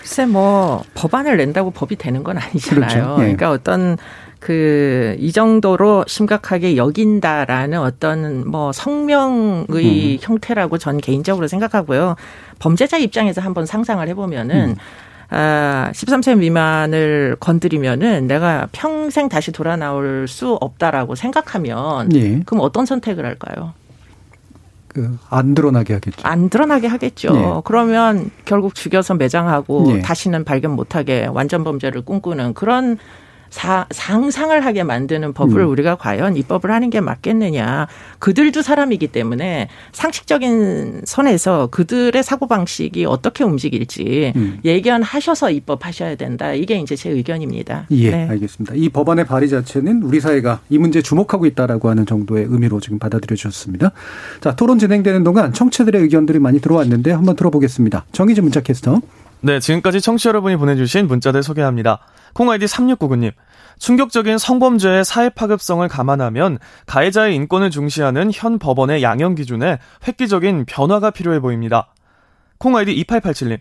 [0.04, 2.88] 글쎄 뭐 법안을 낸다고 법이 되는 건 아니잖아요.
[2.88, 3.16] 그렇죠.
[3.20, 3.22] 예.
[3.24, 3.98] 그러니까 어떤
[4.40, 10.18] 그 이 정도로 심각하게 여긴다라는 어떤 뭐 성명의 음.
[10.20, 12.16] 형태라고 전 개인적으로 생각하고요.
[12.60, 14.76] 범죄자 입장에서 한번 상상을 해보면은 음.
[15.30, 22.42] 아, 13세 미만을 건드리면은 내가 평생 다시 돌아 나올 수 없다라고 생각하면 예.
[22.46, 23.74] 그럼 어떤 선택을 할까요?
[24.94, 26.28] 그안 드러나게 하겠죠.
[26.28, 27.34] 안 드러나게 하겠죠.
[27.34, 27.62] 네.
[27.66, 30.02] 그러면 결국 죽여서 매장하고 네.
[30.02, 32.98] 다시는 발견 못하게 완전 범죄를 꿈꾸는 그런
[33.54, 35.70] 사, 상상을 하게 만드는 법을 음.
[35.70, 37.88] 우리가 과연 입법을 하는 게 맞겠느냐.
[38.18, 44.60] 그들도 사람이기 때문에 상식적인 선에서 그들의 사고방식이 어떻게 움직일지 음.
[44.66, 46.52] 예견하셔서 입법하셔야 된다.
[46.54, 47.86] 이게 이제 제 의견입니다.
[47.92, 48.28] 예, 네.
[48.28, 48.74] 알겠습니다.
[48.76, 53.36] 이 법안의 발의 자체는 우리 사회가 이 문제에 주목하고 있다라고 하는 정도의 의미로 지금 받아들여
[53.36, 53.92] 주셨습니다.
[54.42, 58.06] 자, 토론 진행되는 동안 청취들의 의견들이 많이 들어왔는데 한번 들어보겠습니다.
[58.14, 59.00] 정희진 문자 캐스터.
[59.42, 62.00] 네, 지금까지 청취 여러분이 보내주신 문자들 소개합니다.
[62.34, 63.32] 콩아이디 3699님.
[63.80, 71.40] 충격적인 성범죄의 사회 파급성을 감안하면 가해자의 인권을 중시하는 현 법원의 양형 기준에 획기적인 변화가 필요해
[71.40, 71.94] 보입니다.
[72.60, 73.60] 콩아이디 2887님.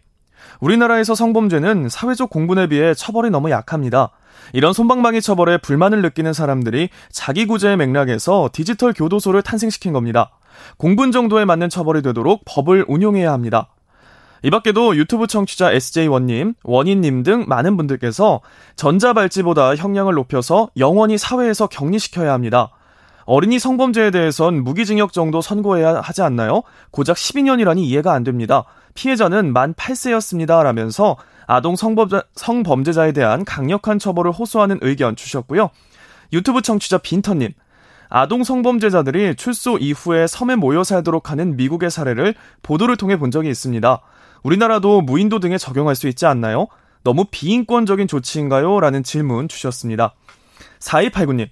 [0.61, 4.11] 우리나라에서 성범죄는 사회적 공분에 비해 처벌이 너무 약합니다.
[4.53, 10.31] 이런 손방망이 처벌에 불만을 느끼는 사람들이 자기 구제의 맥락에서 디지털 교도소를 탄생시킨 겁니다.
[10.77, 13.69] 공분 정도에 맞는 처벌이 되도록 법을 운용해야 합니다.
[14.45, 18.41] 이 밖에도 유튜브 청취자 SJ1님, 원인님 등 많은 분들께서
[18.75, 22.71] 전자발찌보다 형량을 높여서 영원히 사회에서 격리시켜야 합니다.
[23.25, 26.63] 어린이 성범죄에 대해선 무기징역 정도 선고해야 하지 않나요?
[26.91, 28.65] 고작 12년이라니 이해가 안 됩니다.
[28.95, 30.61] 피해자는 만 8세였습니다.
[30.65, 31.17] 라면서
[31.47, 35.71] 아동 성범죄, 성범죄자에 대한 강력한 처벌을 호소하는 의견 주셨고요.
[36.33, 37.53] 유튜브 청취자 빈터님,
[38.09, 44.01] 아동 성범죄자들이 출소 이후에 섬에 모여 살도록 하는 미국의 사례를 보도를 통해 본 적이 있습니다.
[44.43, 46.67] 우리나라도 무인도 등에 적용할 수 있지 않나요?
[47.05, 48.81] 너무 비인권적인 조치인가요?
[48.81, 50.15] 라는 질문 주셨습니다.
[50.81, 51.49] 4289님,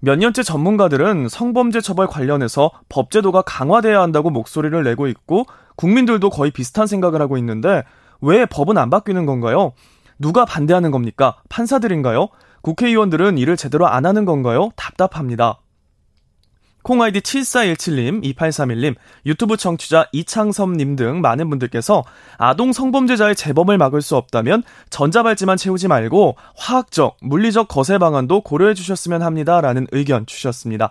[0.00, 5.44] 몇 년째 전문가들은 성범죄 처벌 관련해서 법제도가 강화돼야 한다고 목소리를 내고 있고
[5.76, 7.84] 국민들도 거의 비슷한 생각을 하고 있는데
[8.20, 9.72] 왜 법은 안 바뀌는 건가요?
[10.18, 11.36] 누가 반대하는 겁니까?
[11.48, 12.28] 판사들인가요?
[12.62, 14.70] 국회의원들은 일을 제대로 안 하는 건가요?
[14.76, 15.60] 답답합니다.
[16.82, 18.94] 콩아이디 7417님, 2831님,
[19.26, 22.04] 유튜브 청취자 이창섭님 등 많은 분들께서
[22.38, 29.22] 아동 성범죄자의 재범을 막을 수 없다면 전자발찌만 채우지 말고 화학적, 물리적 거세 방안도 고려해 주셨으면
[29.22, 29.60] 합니다.
[29.60, 30.90] 라는 의견 주셨습니다.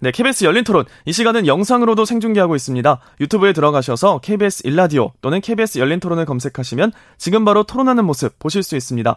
[0.00, 0.84] 네, KBS 열린 토론.
[1.06, 3.00] 이 시간은 영상으로도 생중계하고 있습니다.
[3.20, 8.76] 유튜브에 들어가셔서 KBS 일라디오 또는 KBS 열린 토론을 검색하시면 지금 바로 토론하는 모습 보실 수
[8.76, 9.16] 있습니다.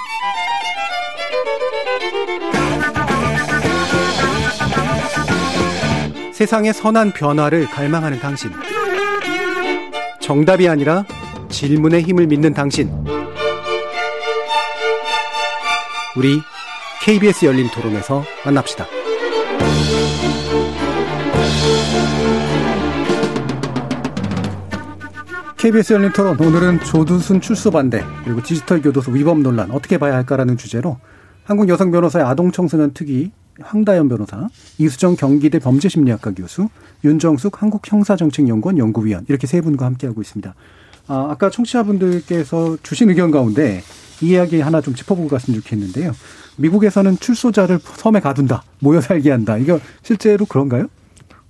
[6.41, 8.49] 세상의 선한 변화를 갈망하는 당신.
[10.19, 11.05] 정답이 아니라
[11.49, 12.89] 질문의 힘을 믿는 당신.
[16.15, 16.41] 우리
[17.03, 18.87] KBS 열린 토론에서 만납시다.
[25.59, 30.57] KBS 열린 토론 오늘은 조두순 출소 반대 그리고 디지털 교도소 위법 논란 어떻게 봐야 할까라는
[30.57, 30.97] 주제로
[31.43, 33.31] 한국 여성 변호사의 아동 청소년 특위
[33.63, 34.47] 황다연 변호사,
[34.77, 36.69] 이수정 경기대 범죄심리학과 교수,
[37.03, 40.53] 윤정숙 한국형사정책연구원 연구위원 이렇게 세 분과 함께하고 있습니다.
[41.07, 43.81] 아, 아까 청취자분들께서 주신 의견 가운데
[44.21, 46.13] 이 이야기 하나 좀 짚어보고 갔으면 좋겠는데요.
[46.57, 49.57] 미국에서는 출소자를 섬에 가둔다, 모여 살게 한다.
[49.57, 50.87] 이거 실제로 그런가요?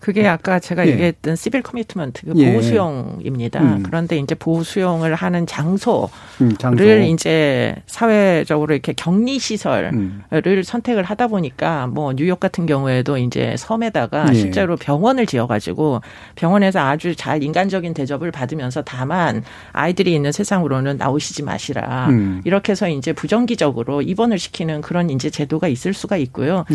[0.02, 0.92] 그게 아까 제가 예.
[0.92, 3.62] 얘기했던 시빌 커미트먼트 그 보호 수용입니다.
[3.62, 3.84] 음.
[3.84, 6.10] 그런데 이제 보호 수용을 하는 장소를
[6.42, 6.84] 음, 장소.
[6.84, 10.24] 이제 사회적으로 이렇게 격리 시설을 음.
[10.64, 14.34] 선택을 하다 보니까 뭐 뉴욕 같은 경우에도 이제 섬에다가 예.
[14.34, 16.02] 실제로 병원을 지어 가지고
[16.34, 22.08] 병원에서 아주 잘 인간적인 대접을 받으면서 다만 아이들이 있는 세상으로는 나오시지 마시라.
[22.10, 22.42] 음.
[22.44, 26.66] 이렇게 해서 이제 부정기적으로 입원을 시키는 그런 이제 제도가 있을 수가 있고요.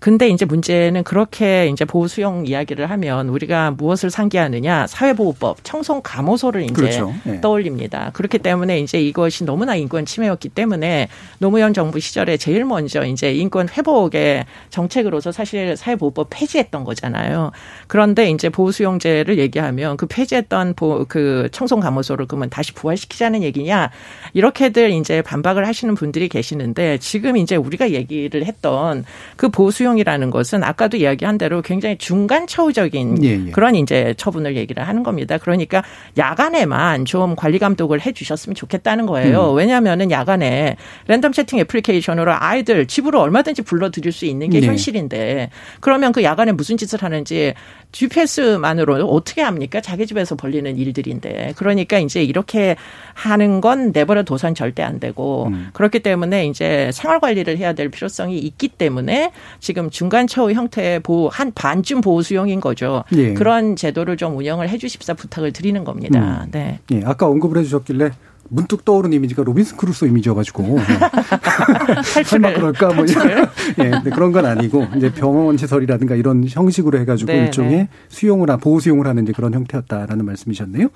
[0.00, 0.10] 예.
[0.10, 6.62] 근데 이제 문제는 그렇게 이제 보호 수용 이야기를 하면 우리가 무엇을 상기하느냐 사회보호법 청송 감호소를
[6.62, 7.14] 이제 그렇죠.
[7.24, 7.40] 네.
[7.40, 8.10] 떠올립니다.
[8.14, 13.68] 그렇기 때문에 이제 이것이 너무나 인권 침해였기 때문에 노무현 정부 시절에 제일 먼저 이제 인권
[13.68, 17.52] 회복의 정책으로서 사실 사회보호법 폐지했던 거잖아요.
[17.86, 23.90] 그런데 이제 보호 수용제를 얘기하면 그 폐지했던 보, 그 청송 감호소를 그러면 다시 부활시키자는 얘기냐
[24.32, 29.04] 이렇게들 이제 반박을 하시는 분들이 계시는데 지금 이제 우리가 얘기를 했던
[29.36, 33.50] 그 보호 수용 사용이라는 것은 아까도 이야기한 대로 굉장히 중간 처우적인 예, 예.
[33.50, 35.38] 그런 이제 처분을 얘기를 하는 겁니다.
[35.38, 35.82] 그러니까
[36.16, 39.52] 야간에만 좀 관리 감독을 해 주셨으면 좋겠다는 거예요.
[39.52, 39.56] 음.
[39.56, 40.76] 왜냐하면은 야간에
[41.06, 44.66] 랜덤 채팅 애플리케이션으로 아이들 집으로 얼마든지 불러들일 수 있는 게 네.
[44.66, 47.54] 현실인데 그러면 그 야간에 무슨 짓을 하는지
[47.92, 49.80] GPS만으로 어떻게 합니까?
[49.80, 51.54] 자기 집에서 벌리는 일들인데.
[51.56, 52.76] 그러니까 이제 이렇게
[53.14, 55.70] 하는 건 내버려 둬선 절대 안 되고 음.
[55.72, 61.28] 그렇기 때문에 이제 생활 관리를 해야 될 필요성이 있기 때문에 지금 중간 처우 형태의 보호
[61.28, 63.04] 한 반쯤 보호 수용인 거죠.
[63.12, 63.32] 예.
[63.32, 66.42] 그런 제도를 좀 운영을 해 주십사 부탁을 드리는 겁니다.
[66.44, 66.50] 음.
[66.50, 66.80] 네.
[66.90, 68.10] 예, 아까 언급을 해 주셨길래
[68.50, 70.78] 문득 떠오른 이미지가 로빈슨 크루소 이미지여가지고
[72.26, 73.06] 설마 그럴까 뭐
[73.78, 77.88] 예, 근데 그런 건 아니고 이제 병원 시설이라든가 이런 형식으로 해가지고 네, 일종의 네.
[78.08, 80.88] 수용을 한 보호 수용을 하는 이제 그런 형태였다라는 말씀이셨네요.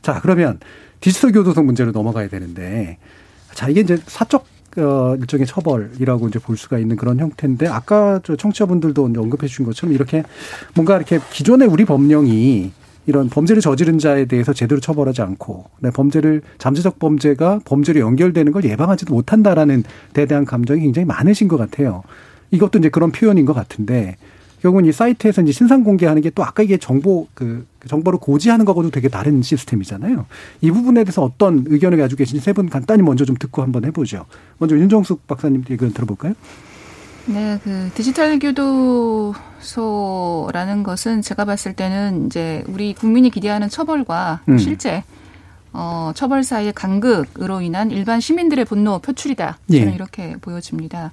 [0.00, 0.58] 자 그러면
[1.00, 2.96] 디지털 교도소 문제로 넘어가야 되는데
[3.52, 8.36] 자 이게 이제 사적 어, 일종의 처벌이라고 이제 볼 수가 있는 그런 형태인데 아까 저
[8.36, 10.24] 청취자분들도 언급해 주신 것처럼 이렇게
[10.74, 12.72] 뭔가 이렇게 기존의 우리 법령이
[13.06, 18.64] 이런 범죄를 저지른 자에 대해서 제대로 처벌하지 않고 네, 범죄를 잠재적 범죄가 범죄로 연결되는 걸
[18.64, 22.02] 예방하지도 못한다라는 데 대한 감정이 굉장히 많으신 것 같아요.
[22.50, 24.16] 이것도 이제 그런 표현인 것 같은데
[24.64, 28.90] 결국은 이 사이트에서 이제 신상 공개하는 게 또 아까 이게 정보 그 정보를 고지하는 거하고도
[28.90, 30.24] 되게 다른 시스템이잖아요.
[30.62, 34.24] 이 부분에 대해서 어떤 의견을 가지고 계신지 세 분 간단히 먼저 좀 듣고 한번 해보죠.
[34.58, 36.32] 먼저 윤정숙 박사님 의견 들어볼까요?
[37.26, 38.38] 네, 그 디지털
[39.64, 44.56] 교도소라는 것은 제가 봤을 때는 이제 우리 국민이 기대하는 처벌과 음.
[44.58, 45.04] 실제
[45.72, 49.58] 어, 처벌 사이의 간극으로 인한 일반 시민들의 분노 표출이다.
[49.70, 49.94] 저는 예.
[49.94, 51.12] 이렇게 보여집니다.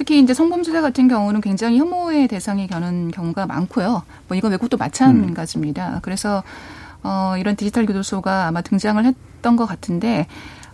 [0.00, 4.02] 특히 이제 성범죄자 같은 경우는 굉장히 혐오의 대상이 되는 경우가 많고요.
[4.28, 5.96] 뭐 이건 외국도 마찬가지입니다.
[5.96, 5.98] 음.
[6.00, 6.42] 그래서
[7.02, 10.26] 어, 이런 디지털 교도소가 아마 등장을 했던 것 같은데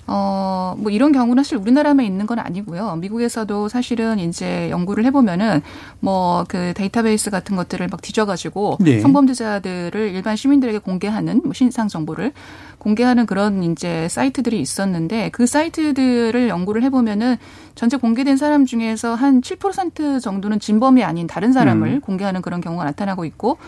[0.07, 2.96] 어, 뭐 이런 경우는 사실 우리나라만 있는 건 아니고요.
[2.96, 5.61] 미국에서도 사실은 이제 연구를 해보면은
[6.00, 9.00] 뭐 그 데이터베이스 같은 것들을 막 뒤져가지고 네.
[9.00, 12.32] 성범죄자들을 일반 시민들에게 공개하는 뭐 신상 정보를
[12.78, 17.36] 공개하는 그런 이제 사이트들이 있었는데 그 사이트들을 연구를 해보면은
[17.74, 22.00] 전체 공개된 사람 중에서 한 7% 정도는 진범이 아닌 다른 사람을 음.
[22.00, 23.59] 공개하는 그런 경우가 나타나고 있고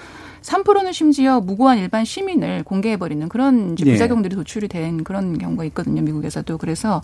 [0.48, 3.92] 3%는 심지어 무고한 일반 시민을 공개해버리는 그런 이제 예.
[3.92, 6.00] 부작용들이 도출이 된 그런 경우가 있거든요.
[6.00, 6.56] 미국에서도.
[6.56, 7.02] 그래서,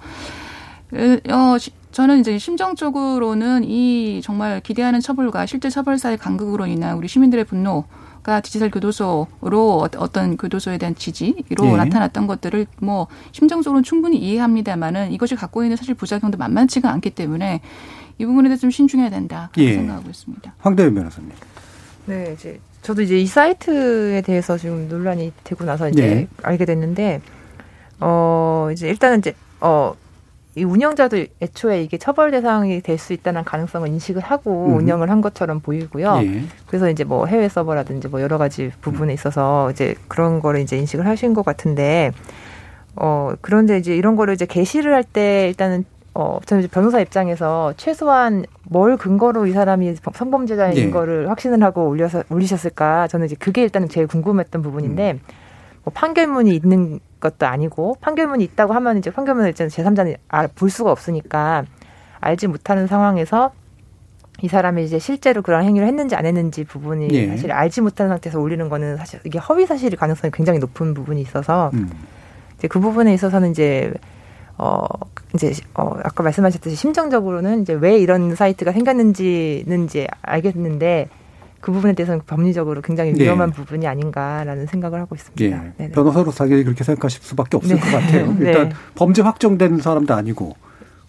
[0.93, 1.57] 어,
[1.93, 7.85] 저는 이제 심정적으로는 이 정말 기대하는 처벌과 실제 처벌 사의 간극으로 인한 우리 시민들의 분노,
[8.23, 11.77] 가 디지털 교도소로 어떤 교도소에 대한 지지로 예.
[11.77, 17.61] 나타났던 것들을 뭐 심정적으로 충분히 이해합니다만은 이것이 갖고 있는 사실 부작용도 만만치가 않기 때문에
[18.17, 19.75] 이 부분에 대해서 좀 신중해야 된다 예.
[19.75, 20.55] 생각하고 있습니다.
[20.57, 21.33] 황대현 변호사님.
[22.07, 26.28] 네, 이제 저도 이제 이 사이트에 대해서 지금 논란이 되고 나서 이제 예.
[26.43, 27.20] 알게 됐는데
[28.01, 29.95] 어 이제 일단은 이제 어
[30.57, 34.76] 이 운영자도 애초에 이게 처벌 대상이 될 수 있다는 가능성을 인식을 하고 음.
[34.76, 36.20] 운영을 한 것처럼 보이고요.
[36.22, 36.43] 예.
[36.68, 39.14] 그래서 이제 뭐 해외 서버라든지 뭐 여러 가지 부분에 음.
[39.14, 42.12] 있어서 이제 그런 거를 이제 인식을 하신 것 같은데
[42.95, 45.85] 어 그런데 이제 이런 거를 이제 게시를 할 때 일단은
[46.15, 50.91] 어 저는 변호사 입장에서 최소한 뭘 근거로 이 사람이 성범죄자인 예.
[50.91, 55.21] 거를 확신을 하고 올려서 올리셨을까 저는 이제 그게 일단은 제일 궁금했던 부분인데 음.
[55.83, 60.17] 뭐 판결문이 있는 것도 아니고 판결문이 있다고 하면 이제 판결문을 이제 제3자는
[60.55, 61.65] 볼 수가 없으니까
[62.21, 63.53] 알지 못하는 상황에서
[64.43, 67.29] 이 사람이 이제 실제로 그런 행위를 했는지 안 했는지 부분이 예.
[67.29, 71.71] 사실 알지 못하는 상태에서 올리는 거는 사실 이게 허위 사실일 가능성이 굉장히 높은 부분이 있어서
[71.75, 71.91] 음.
[72.57, 73.93] 이제 그 부분에 있어서는 이제
[74.57, 74.87] 어
[75.35, 81.09] 이제 어 아까 말씀하셨듯이 심정적으로는 이제 왜 이런 사이트가 생겼는지는 이제 알겠는데
[81.61, 83.25] 그 부분에 대해서는 법리적으로 굉장히 네.
[83.25, 83.57] 위험한 네.
[83.57, 85.73] 부분이 아닌가라는 생각을 하고 있습니다.
[85.79, 85.91] 네.
[85.91, 87.81] 변호사로 당연히 그렇게 생각하실 수밖에 없을 네.
[87.81, 88.33] 것 같아요.
[88.39, 88.47] 네.
[88.49, 90.55] 일단 범죄 확정된 사람도 아니고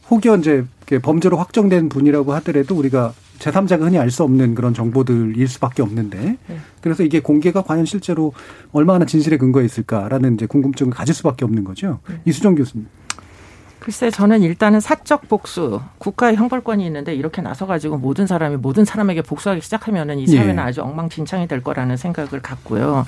[0.09, 0.65] 혹여 이제
[1.01, 6.57] 범죄로 확정된 분이라고 하더라도 우리가 제3자가 흔히 알 수 없는 그런 정보들일 수밖에 없는데 네.
[6.79, 8.31] 그래서 이게 공개가 과연 실제로
[8.71, 11.99] 얼마나 진실에 근거해 있을까라는 이제 궁금증을 가질 수밖에 없는 거죠.
[12.23, 12.87] 이수정 교수님.
[13.85, 19.21] 글쎄 저는 일단은 사적 복수 국가의 형벌권이 있는데 이렇게 나서 가지고 모든 사람이 모든 사람에게
[19.21, 20.59] 복수하기 시작하면은 이 사회는 예.
[20.59, 23.05] 아주 엉망진창이 될 거라는 생각을 갖고요.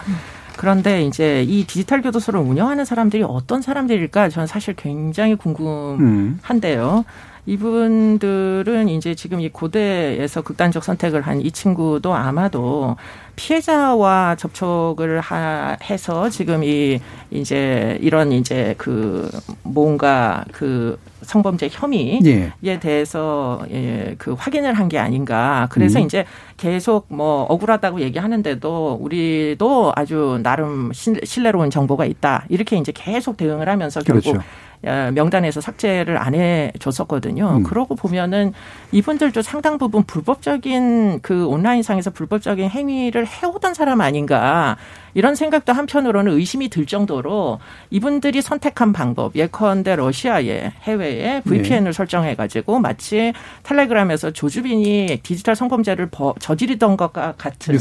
[0.55, 7.05] 그런데 이제 이 디지털 교도소를 운영하는 사람들이 어떤 사람들일까 저는 사실 굉장히 궁금한데요.
[7.07, 7.26] 음.
[7.47, 12.97] 이분들은 이제 지금 이 고대에서 극단적 선택을 한 이 친구도 아마도
[13.35, 19.29] 피해자와 접촉을 하, 해서 지금 이 이제 이런 이제 그
[19.61, 22.19] 뭔가 그 성범죄 혐의에
[22.63, 22.79] 예.
[22.79, 25.67] 대해서 예, 그 확인을 한 게 아닌가.
[25.69, 26.05] 그래서 음.
[26.05, 26.25] 이제
[26.57, 32.45] 계속 뭐 억울하다고 얘기하는데도 우리도 아주 나름 신뢰로운 정보가 있다.
[32.49, 34.45] 이렇게 이제 계속 대응을 하면서 결국 그렇죠.
[34.81, 37.57] 명단에서 삭제를 안 해줬었거든요.
[37.57, 37.63] 음.
[37.63, 38.53] 그러고 보면은
[38.91, 44.77] 이분들도 상당 부분 불법적인 그 온라인상에서 불법적인 행위를 해오던 사람 아닌가
[45.13, 51.91] 이런 생각도 한편으로는 의심이 들 정도로 이분들이 선택한 방법 예컨대 러시아에 해외에 VPN을 네.
[51.91, 53.33] 설정해 가지고 마치
[53.63, 57.73] 텔레그램에서 조주빈이 디지털 성범죄를 저지르던 것과 같은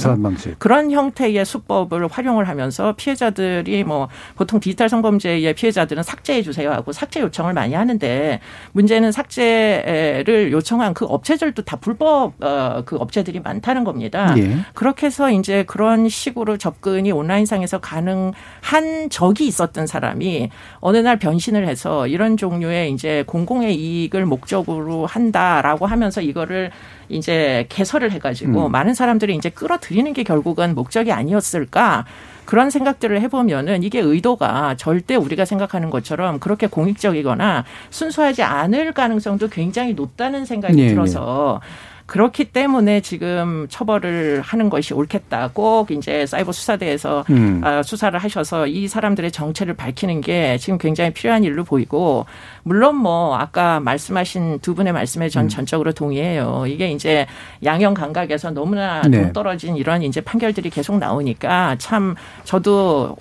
[0.59, 7.21] 그런 형태의 수법을 활용을 하면서 피해자들이 뭐 보통 디지털 성범죄의 피해자들은 삭제해 주세요 하고 삭제
[7.21, 8.41] 요청을 많이 하는데
[8.73, 14.35] 문제는 삭제를 요청한 그 업체들도 다 불법 어, 그 업체들이 많다는 겁니다.
[14.39, 14.59] 예.
[14.75, 20.51] 그렇게 해서 이제 그런 식으로 접근이 온라인상에서 가능한 적이 있었던 사람이
[20.81, 26.71] 어느 날 변신을 해서 이런 종류의 이제 공공의 이익을 목적으로 한다라고 하면서 이거를
[27.09, 28.73] 이제 개설을 해가지고 음.
[28.73, 32.05] 많은 사람들이 이제 끌어들이는 게 결국은 목적이 아니었을까.
[32.47, 39.95] 그런 생각들을 해보면은 이게 의도가 절대 우리가 생각하는 것처럼 그렇게 공익적이거나 순수하지 않을 가능성도 굉장히
[39.95, 41.96] 높다는 생각이 네, 들어서 네.
[42.07, 45.51] 그렇기 때문에 지금 처벌을 하는 것이 옳겠다.
[45.53, 47.61] 꼭 이제 사이버 수사대에서 음.
[47.65, 52.25] 아, 수사를 하셔서 이 사람들의 정체를 밝히는 게 지금 굉장히 필요한 일로 보이고
[52.63, 55.49] 물론 뭐 아까 말씀하신 두 분의 말씀에 전 음.
[55.49, 56.65] 전적으로 동의해요.
[56.69, 57.27] 이게 이제
[57.65, 59.23] 양형 감각에서 너무나 네.
[59.23, 63.17] 동떨어진 이런 이제 판결들이 계속 나오니까 참 저도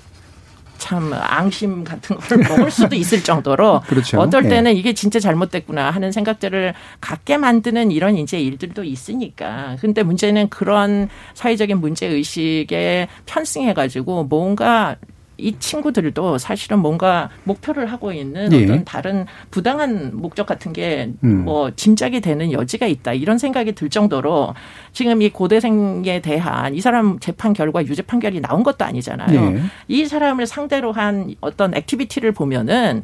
[0.78, 4.20] 참 앙심 같은 걸 먹을 수도 있을 정도로 그렇죠.
[4.20, 4.50] 어떨 예.
[4.50, 4.80] 때는 네.
[4.80, 9.78] 이게 진짜 잘못됐구나 하는 생각들을 갖게 만드는 이런 이제 일들도 있으니까.
[9.80, 14.96] 근데 문제는 그런 사회적인 문제 의식에 편승해 가지고 뭔가
[15.38, 18.64] 이 친구들도 사실은 뭔가 목표를 하고 있는 예.
[18.64, 21.72] 어떤 다른 부당한 목적 같은 게뭐 음.
[21.76, 24.54] 짐작이 되는 여지가 있다 이런 생각이 들 정도로
[24.94, 29.58] 지금 이 고대생에 대한 이 사람 재판 결과 유죄 판결이 나온 것도 아니잖아요.
[29.58, 29.62] 예.
[29.88, 33.04] 이 사람을 상대로 한 어떤 activity를 보면은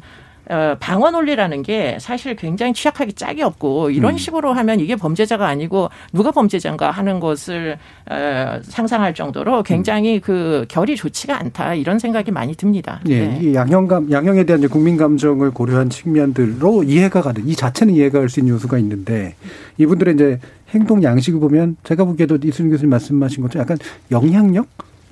[0.80, 4.18] 방어 논리라는 게 사실 굉장히 취약하기 짝이 없고 이런 음.
[4.18, 7.78] 식으로 하면 이게 범죄자가 아니고 누가 범죄자인가 하는 것을
[8.10, 10.20] 어, 상상할 정도로 굉장히 음.
[10.20, 13.00] 그 결이 좋지가 않다 이런 생각이 많이 듭니다.
[13.08, 13.38] 예, 네.
[13.40, 18.40] 이 양형감 양형에 대한 국민 감정을 고려한 측면들로 이해가 가는 이 자체는 이해가 갈 수
[18.40, 19.34] 있는 요소가 있는데
[19.78, 20.38] 이분들의 이제
[20.70, 23.78] 행동 양식을 보면 제가 보기에도 이순 교수님 말씀하신 것처럼 약간
[24.10, 24.66] 영향력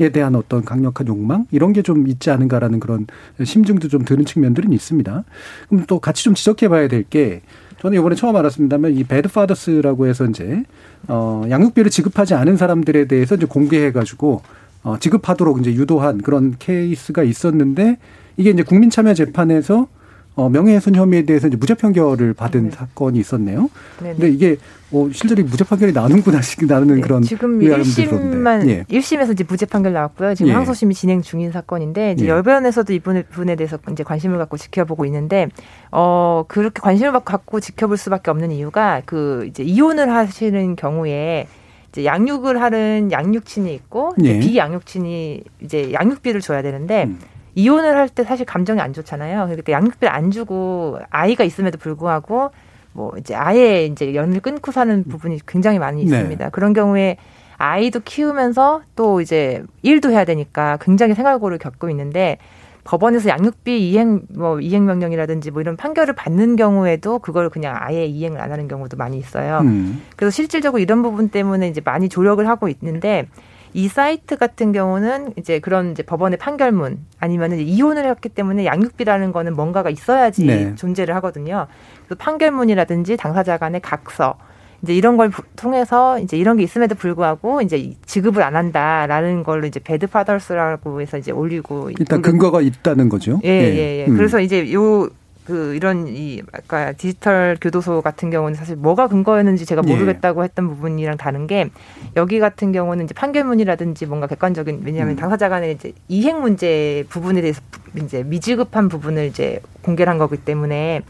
[0.08, 3.06] 대한 어떤 강력한 욕망 이런 게 좀 있지 않은가라는 그런
[3.44, 5.24] 심증도 좀 드는 측면들은 있습니다.
[5.68, 7.42] 그럼 또 같이 좀 지적해 봐야 될 게
[7.80, 10.64] 저는 이번에 처음 알았습니다만 이 배드파더스라고 해서 이제
[11.08, 14.42] 어 양육비를 지급하지 않은 사람들에 대해서 이제 공개해 가지고
[14.82, 17.98] 어 지급하도록 이제 유도한 그런 케이스가 있었는데
[18.36, 19.88] 이게 이제 국민참여 재판에서
[20.36, 22.70] 어, 명예훼손 혐의에 대해서 이제 무죄 판결을 받은 네.
[22.70, 23.68] 사건이 있었네요.
[24.00, 24.14] 네네.
[24.14, 24.56] 근데 이게
[24.92, 28.84] 어, 실제로 무죄 판결이 나는구나 나는 네, 그런 지금 1심만 예.
[28.84, 30.34] 1심에서 이제 무죄 판결 나왔고요.
[30.34, 30.54] 지금 예.
[30.54, 32.28] 항소심이 진행 중인 사건인데 이제 예.
[32.28, 35.48] 열변에서도 이 부분에 대해서 이제 관심을 갖고 지켜보고 있는데
[35.92, 41.46] 어 그렇게 관심을 갖고 지켜볼 수밖에 없는 이유가 그 이제 이혼을 하시는 경우에
[41.90, 44.38] 이제 양육을 하는 양육친이 있고 예.
[44.38, 47.18] 비양육친이 이제 양육비를 줘야 되는데 음.
[47.54, 49.46] 이혼을 할 때 사실 감정이 안 좋잖아요.
[49.46, 52.50] 그러니까 양육비를 안 주고 아이가 있음에도 불구하고
[52.92, 56.16] 뭐 이제 아예 이제 연을 끊고 사는 부분이 굉장히 많이 네.
[56.16, 56.44] 있습니다.
[56.44, 56.50] 네.
[56.50, 57.16] 그런 경우에
[57.56, 62.38] 아이도 키우면서 또 이제 일도 해야 되니까 굉장히 생활고를 겪고 있는데
[62.84, 68.40] 법원에서 양육비 이행 뭐 이행 명령이라든지 뭐 이런 판결을 받는 경우에도 그걸 그냥 아예 이행을
[68.40, 69.58] 안 하는 경우도 많이 있어요.
[69.58, 70.02] 음.
[70.16, 73.26] 그래서 실질적으로 이런 부분 때문에 이제 많이 조력을 하고 있는데
[73.72, 79.54] 이 사이트 같은 경우는 이제 그런 이제 법원의 판결문 아니면은 이혼을 했기 때문에 양육비라는 거는
[79.54, 80.74] 뭔가가 있어야지 네.
[80.74, 81.66] 존재를 하거든요.
[82.06, 84.36] 그래서 판결문이라든지 당사자 간의 각서
[84.82, 89.78] 이제 이런 걸 통해서 이제 이런 게 있음에도 불구하고 이제 지급을 안 한다라는 걸로 이제
[89.78, 93.40] Bad Fathers라고 해서 이제 올리고 일단 근거가 있다는 거죠.
[93.44, 93.98] 예, 예, 예.
[94.00, 94.06] 예.
[94.06, 94.16] 음.
[94.16, 95.08] 그래서 이제 요
[95.50, 99.92] 그 이런 이 아까 디지털 교도소 같은 경우는 사실 뭐가 근거였는지 제가 예.
[99.92, 101.70] 모르겠다고 했던 부분이랑 다른 게
[102.14, 105.16] 여기 같은 경우는 이제 판결문이라든지 뭔가 객관적인 왜냐하면 음.
[105.16, 107.60] 당사자 간의 이제 이행 문제 부분에 대해서
[107.96, 111.02] 이제 미지급한 부분을 이제 공개한 거기 때문에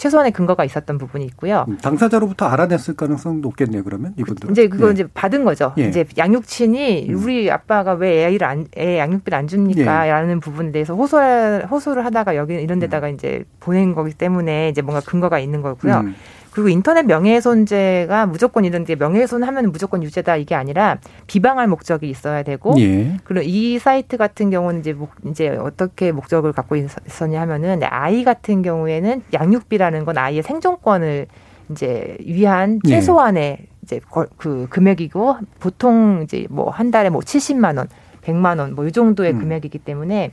[0.00, 1.66] 최소한의 근거가 있었던 부분이 있고요.
[1.68, 3.84] 음, 당사자로부터 알아냈을 가능성 높겠네요.
[3.84, 4.92] 그러면 이분들 이제 그거 예.
[4.92, 5.74] 이제 받은 거죠.
[5.76, 5.88] 예.
[5.88, 7.22] 이제 양육친이 음.
[7.22, 10.40] 우리 아빠가 왜 애를 안, 애 양육비를 안 줍니까?라는 예.
[10.40, 11.18] 부분에 대해서 호소
[11.70, 13.14] 호소를 하다가 여기 이런 데다가 음.
[13.14, 15.96] 이제 보낸 거기 때문에 이제 뭔가 근거가 있는 거고요.
[15.98, 16.14] 음.
[16.52, 22.42] 그리고 인터넷 명예훼손죄가 무조건 이런 데 명예훼손 하면 무조건 유죄다 이게 아니라 비방할 목적이 있어야
[22.42, 23.16] 되고 예.
[23.24, 28.62] 그리고 이 사이트 같은 경우는 이제 목, 이제 어떻게 목적을 갖고 있었냐 하면은 아이 같은
[28.62, 31.26] 경우에는 양육비라는 건 아이의 생존권을
[31.70, 32.90] 이제 위한 예.
[32.90, 33.66] 최소한의 예.
[33.82, 34.00] 이제
[34.36, 37.88] 그 금액이고 보통 이제 뭐 한 달에 뭐 70만 원,
[38.22, 39.38] 100만 원 뭐 이 정도의 음.
[39.38, 40.32] 금액이기 때문에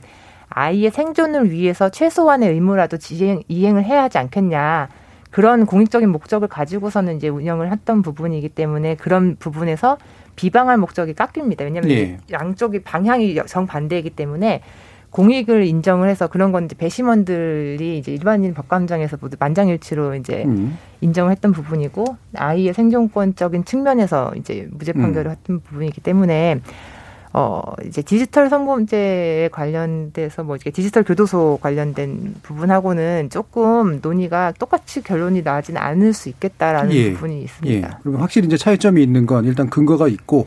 [0.50, 4.88] 아이의 생존을 위해서 최소한의 의무라도 지행, 이행을 해야 하지 않겠냐.
[5.30, 9.98] 그런 공익적인 목적을 가지고서는 이제 운영을 했던 부분이기 때문에 그런 부분에서
[10.36, 11.64] 비방할 목적이 깎입니다.
[11.64, 12.18] 왜냐하면 예.
[12.30, 14.62] 양쪽이 방향이 정반대이기 때문에
[15.10, 20.76] 공익을 인정을 해서 그런 건 이제 배심원들이 이제 일반인 법감정에서 모두 만장일치로 이제 음.
[21.00, 22.04] 인정을 했던 부분이고
[22.36, 25.32] 아이의 생존권적인 측면에서 이제 무죄 판결을 음.
[25.32, 26.60] 했던 부분이기 때문에
[27.32, 35.42] 어, 이제 디지털 성범죄에 관련돼서 뭐 이게 디지털 교도소 관련된 부분하고는 조금 논의가 똑같이 결론이
[35.42, 37.12] 나지는 않을 수 있겠다라는 예.
[37.12, 37.88] 부분이 있습니다.
[37.88, 37.92] 예.
[38.02, 40.46] 그러면 확실히 이제 차이점이 있는 건 일단 근거가 있고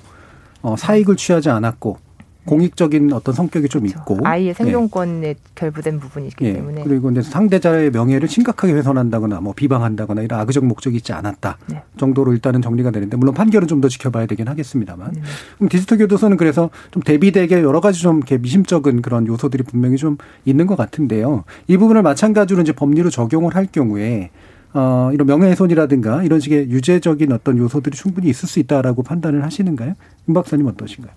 [0.61, 1.97] 어, 사익을 취하지 않았고
[2.45, 3.99] 공익적인 어떤 성격이 좀 그렇죠.
[3.99, 5.35] 있고 아이의 생존권에 예.
[5.55, 6.53] 결부된 부분이 있기 예.
[6.53, 11.83] 때문에 그리고 이제 상대자의 명예를 심각하게 훼손한다거나 뭐 비방한다거나 이런 악의적 목적이 있지 않았다 네.
[11.97, 15.21] 정도로 일단은 정리가 되는데 물론 판결은 좀 더 지켜봐야 되긴 하겠습니다만 네.
[15.57, 20.17] 그럼 디지털 교도소는 그래서 좀 대비되게 여러 가지 좀 이렇게 미심쩍은 그런 요소들이 분명히 좀
[20.45, 24.29] 있는 것 같은데요 이 부분을 마찬가지로 이제 법리로 적용을 할 경우에
[24.73, 29.95] 어, 이런 명예훼손이라든가 이런 식의 유죄적인 어떤 요소들이 충분히 있을 수 있다라고 판단을 하시는가요?
[30.27, 31.13] 임 박사님 어떠신가요?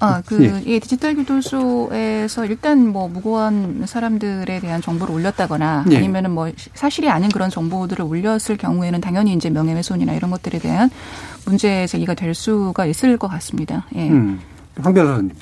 [0.00, 0.62] 아, 그, 예.
[0.64, 5.98] 이 디지털 교도소에서 일단 뭐 무고한 사람들에 대한 정보를 올렸다거나 예.
[5.98, 10.90] 아니면은 뭐 사실이 아닌 그런 정보들을 올렸을 경우에는 당연히 이제 명예훼손이나 이런 것들에 대한
[11.44, 13.86] 문제 제기가 될 수가 있을 것 같습니다.
[13.94, 14.08] 예.
[14.08, 14.40] 음.
[14.80, 15.32] 황 변호사님.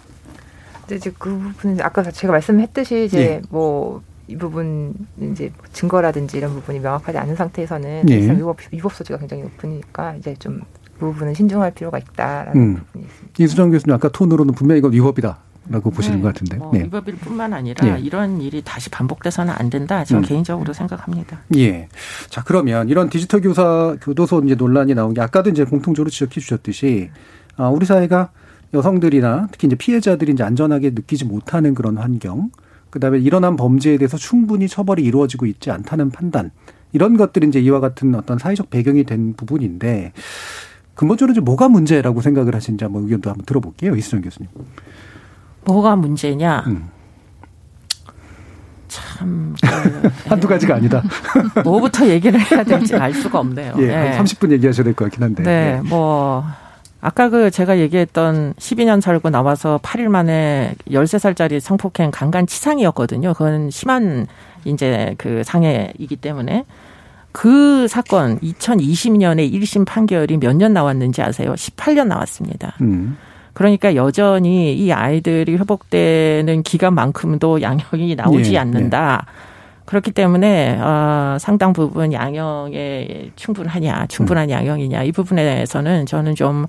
[0.92, 3.42] 이제 그 부분은 아까 제가 말씀했듯이 이제 예.
[3.50, 8.32] 뭐이 부분 이제 증거라든지 이런 부분이 명확하지 않은 상태에서는 예.
[8.32, 10.64] 위법 위법 소지가 굉장히 높으니까 이제 좀그
[10.99, 12.76] 부분은 신중할 필요가 있다라는 음.
[12.76, 13.44] 부분이 있습니다.
[13.44, 15.38] 이수정 교수님 아까 톤으로는 분명히 이건 위법이다.
[15.70, 16.22] 라고 보시는 네.
[16.22, 16.57] 것 같은데.
[16.57, 16.84] 뭐 네.
[16.84, 18.01] 위법일 뿐만 아니라 네.
[18.01, 20.03] 이런 일이 다시 반복돼서는 안 된다.
[20.03, 20.26] 저는 음.
[20.26, 21.40] 개인적으로 생각합니다.
[21.57, 21.88] 예.
[22.30, 27.11] 자, 그러면 이런 디지털 교사 교도소 이제 논란이 나온 게 아까도 이제 공통적으로 지적해 주셨듯이
[27.57, 28.30] 아, 우리 사회가
[28.72, 32.51] 여성들이나 특히 이제 피해자들이 이제 안전하게 느끼지 못하는 그런 환경,
[32.88, 36.51] 그다음에 일어난 범죄에 대해서 충분히 처벌이 이루어지고 있지 않다는 판단,
[36.92, 40.12] 이런 것들이 이제 이와 같은 어떤 사회적 배경이 된 부분인데
[40.99, 43.94] 근본적으로 이제 뭐가 문제라고 생각을 하시는지 한번 의견도 한번 들어볼게요.
[43.94, 44.51] 이수정 교수님.
[45.64, 46.64] 뭐가 문제냐?
[46.66, 46.88] 음.
[48.88, 49.55] 참.
[49.62, 51.01] 그, 한두 가지가 아니다.
[51.62, 53.74] 뭐부터 얘기를 해야 될지 알 수가 없네요.
[53.78, 53.94] 예, 네.
[54.16, 55.44] 한 30분 얘기하셔야 될 것 같긴 한데.
[55.44, 55.88] 네, 네.
[55.88, 56.42] 뭐,
[57.01, 63.34] 아까 그 제가 얘기했던 12년 살고 나와서 8일 만에 13살짜리 성폭행 강간 치상이었거든요.
[63.34, 64.26] 그건 심한
[64.64, 66.64] 이제 그 상해이기 때문에
[67.39, 71.55] 그 사건 2020년에 1심 판결이 몇 년 나왔는지 아세요?
[71.55, 72.74] 18년 나왔습니다.
[72.80, 73.16] 음.
[73.53, 79.24] 그러니까 여전히 이 아이들이 회복되는 기간만큼도 양형이 나오지 예, 않는다.
[79.24, 79.32] 예.
[79.84, 84.51] 그렇기 때문에 어, 상당 부분 양형에 충분하냐, 충분한 음.
[84.51, 86.66] 양형이냐 이 부분에서는 저는 좀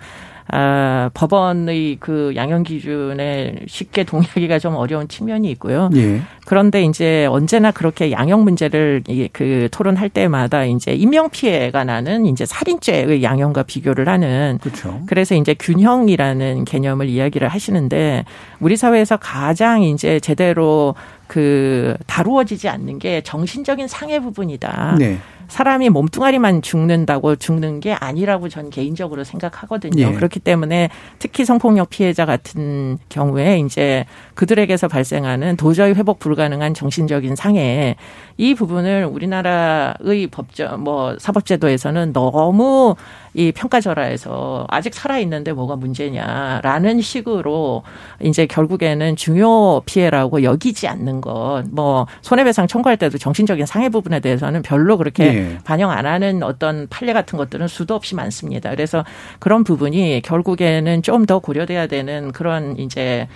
[0.51, 5.89] 아, 법원의 그 양형 기준에 쉽게 동의하기가 좀 어려운 측면이 있고요.
[5.95, 6.21] 예.
[6.45, 13.21] 그런데 이제 언제나 그렇게 양형 문제를 그 토론할 때마다 이제 인명 피해가 나는 이제 살인죄의
[13.21, 15.01] 양형과 비교를 하는 그렇죠.
[15.05, 18.25] 그래서 이제 균형이라는 개념을 이야기를 하시는데
[18.59, 20.95] 우리 사회에서 가장 이제 제대로
[21.27, 24.95] 그 다루어지지 않는 게 정신적인 상해 부분이다.
[24.97, 25.19] 네.
[25.49, 30.01] 사람이 몸뚱아리만 죽는다고 죽는 게 아니라고 전 개인적으로 생각하거든요.
[30.01, 30.11] 예.
[30.13, 37.95] 그렇기 때문에 특히 성폭력 피해자 같은 경우에 이제 그들에게서 발생하는 도저히 회복 불가능한 정신적인 상해
[38.37, 42.95] 이 부분을 우리나라의 법적 뭐 사법제도에서는 너무
[43.33, 47.83] 이 평가절하에서 아직 살아 있는데 뭐가 문제냐라는 식으로
[48.21, 54.61] 이제 결국에는 중요 피해라고 여기지 않는 것, 뭐 손해배상 청구할 때도 정신적인 상해 부분에 대해서는
[54.61, 55.57] 별로 그렇게 네.
[55.63, 58.69] 반영 안 하는 어떤 판례 같은 것들은 수도 없이 많습니다.
[58.69, 59.03] 그래서
[59.39, 63.27] 그런 부분이 결국에는 좀 더 고려돼야 되는 그런 이제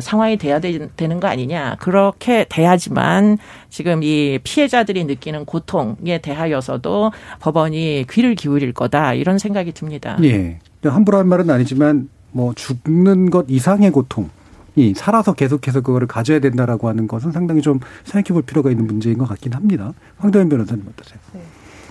[0.00, 0.78] 상황이 돼야 되
[1.08, 1.76] 는 거 아니냐.
[1.78, 9.14] 그렇게 돼야지만 지금 이 피해자들이 느끼는 고통에 대하여서도 법원이 귀를 기울일 거다.
[9.14, 10.16] 이런 생각이 듭니다.
[10.22, 10.58] 예.
[10.84, 14.30] 함부로 한 말은 아니지만 뭐 죽는 것 이상의 고통.
[14.78, 19.18] 이 살아서 계속해서 그거를 가져야 된다라고 하는 것은 상당히 좀 생각해 볼 필요가 있는 문제인
[19.18, 19.92] 것 같긴 합니다.
[20.18, 21.18] 황도현 변호사님 어떠세요?
[21.32, 21.40] 네.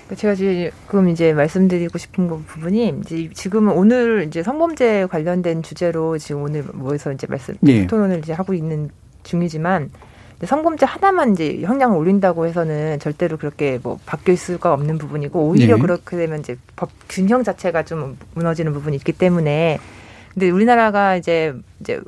[0.08, 6.44] 그러니까 제가 지금 이제 말씀드리고 싶은 부분이 이제 지금은 오늘 이제 성범죄 관련된 주제로 지금
[6.44, 7.86] 오늘 모여서 이제 말씀 네.
[7.88, 8.90] 토론을 이제 하고 있는
[9.24, 9.92] 중이지만
[10.46, 15.82] 성범죄 하나만 이제 형량을 올린다고 해서는 절대로 그렇게 뭐 바뀔 수가 없는 부분이고 오히려 네.
[15.82, 19.80] 그렇게 되면 이제 법 균형 자체가 좀 무너지는 부분이 있기 때문에
[20.34, 22.00] 근데 우리나라가 이제 이제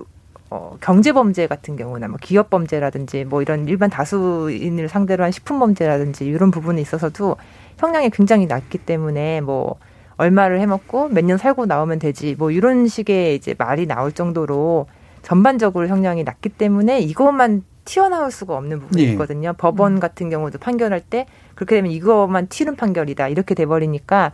[0.51, 5.59] 어, 경제 범죄 같은 경우나 뭐 기업 범죄라든지 뭐 이런 일반 다수인을 상대로 한 식품
[5.59, 7.37] 범죄라든지 이런 부분에 있어서도
[7.77, 9.75] 형량이 굉장히 낮기 때문에 뭐
[10.17, 14.87] 얼마를 해먹고 몇 년 살고 나오면 되지 뭐 이런 식의 이제 말이 나올 정도로
[15.21, 19.11] 전반적으로 형량이 낮기 때문에 이것만 튀어나올 수가 없는 부분이 예.
[19.11, 19.49] 있거든요.
[19.49, 19.53] 예.
[19.57, 19.99] 법원 음.
[19.99, 21.25] 같은 경우도 판결할 때
[21.55, 24.31] 그렇게 되면 이것만 튀는 판결이다 이렇게 돼버리니까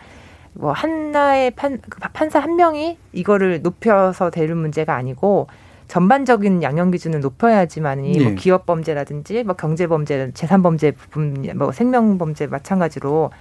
[0.54, 5.48] 뭐 하나의 판그 판사 한 명이 이거를 높여서 되는 문제가 아니고
[5.88, 8.24] 전반적인 양형 기준을 높여야지만이 뭐 네.
[8.26, 13.32] 뭐 기업 범죄라든지 뭐 경제 범죄, 재산 범죄 부분, 뭐 생명 범죄 마찬가지로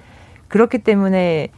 [0.49, 1.49] 그렇기 때문에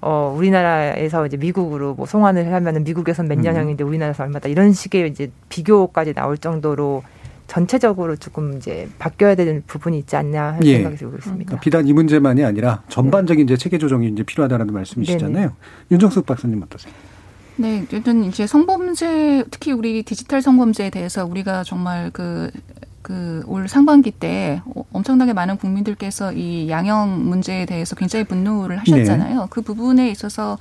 [0.00, 3.88] 어 우리나라에서 이제 미국으로 뭐 송환을 하면은 미국에선 몇 년형인데 음.
[3.88, 7.02] 우리나라에서 얼마다 이런 식의 이제 비교까지 나올 정도로
[7.46, 10.74] 전체적으로 조금 이제 바뀌어야 되는 부분이 있지 않냐 하는 예.
[10.76, 11.44] 생각이 들고 있습니다.
[11.46, 15.32] 그러니까 비단 이 문제만이 아니라 전반적인 이제 체계 조정이 이제 필요하다는 말씀이시잖아요.
[15.32, 15.48] 네네.
[15.90, 16.94] 윤정숙 박사님 어떠세요?
[17.60, 22.50] 네, 일단 이제 성범죄 특히 우리 디지털 성범죄에 대해서 우리가 정말 그
[23.02, 29.40] 그올 상반기 때 엄청나게 많은 국민들께서 이 양형 문제에 대해서 굉장히 분노를 하셨잖아요.
[29.40, 29.46] 네.
[29.50, 30.56] 그 부분에 있어서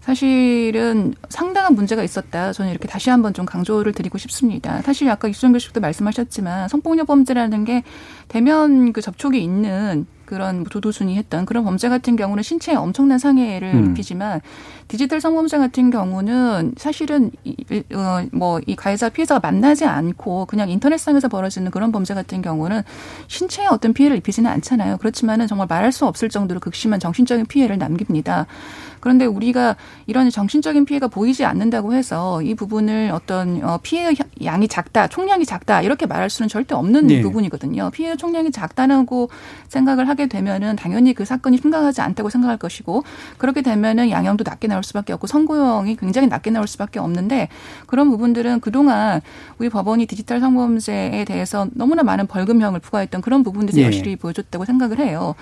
[0.00, 2.52] 사실은 상당한 문제가 있었다.
[2.52, 4.82] 저는 이렇게 다시 한번 좀 강조를 드리고 싶습니다.
[4.82, 7.84] 사실 아까 이수정 교수도 말씀하셨지만 성폭력 범죄라는 게
[8.26, 13.90] 대면 그 접촉이 있는 그런 조도순이 했던 그런 범죄 같은 경우는 신체에 엄청난 상해를 음.
[13.90, 14.40] 입히지만
[14.88, 17.30] 디지털 성범죄 같은 경우는 사실은
[17.94, 22.82] 어, 뭐이 가해자 피해자가 만나지 않고 그냥 인터넷상에서 벌어지는 그런 범죄 같은 경우는
[23.26, 24.98] 신체에 어떤 피해를 입히지는 않잖아요.
[24.98, 28.46] 그렇지만은 정말 말할 수 없을 정도로 극심한 정신적인 피해를 남깁니다.
[29.00, 29.76] 그런데 우리가
[30.06, 35.82] 이런 정신적인 피해가 보이지 않는다고 해서 이 부분을 어떤 어, 피해 양이 작다, 총량이 작다
[35.82, 37.22] 이렇게 말할 수는 절대 없는 네.
[37.22, 37.90] 부분이거든요.
[37.90, 39.28] 피해 총량이 작다고
[39.68, 43.04] 생각을 하게 되면은 당연히 그 사건이 심각하지 않다고 생각할 것이고
[43.38, 47.48] 그렇게 되면은 양형도 낮게 나올 수밖에 없고 선고형이 굉장히 낮게 나올 수밖에 없는데
[47.86, 49.20] 그런 부분들은 그동안
[49.58, 53.86] 우리 법원이 디지털 성범죄에 대해서 너무나 많은 벌금형을 부과했던 그런 부분들이 네.
[53.86, 55.34] 여실히 보여줬다고 생각을 해요.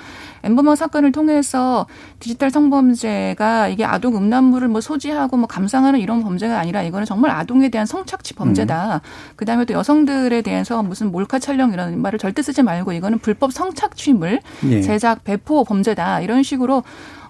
[0.43, 1.87] 엠버머 사건을 통해서
[2.21, 7.69] 디지털 성범죄가 이게 아동 음란물을 뭐 소지하고 뭐 감상하는 이런 범죄가 아니라 이거는 정말 아동에
[7.69, 8.97] 대한 성착취 범죄다.
[8.97, 9.01] 음.
[9.37, 14.41] 그다음에 또 여성들에 대해서 무슨 몰카 촬영 이런 말을 절대 쓰지 말고 이거는 불법 성착취물
[14.71, 14.83] 예.
[14.83, 16.21] 제작 배포 범죄다.
[16.21, 16.83] 이런 식으로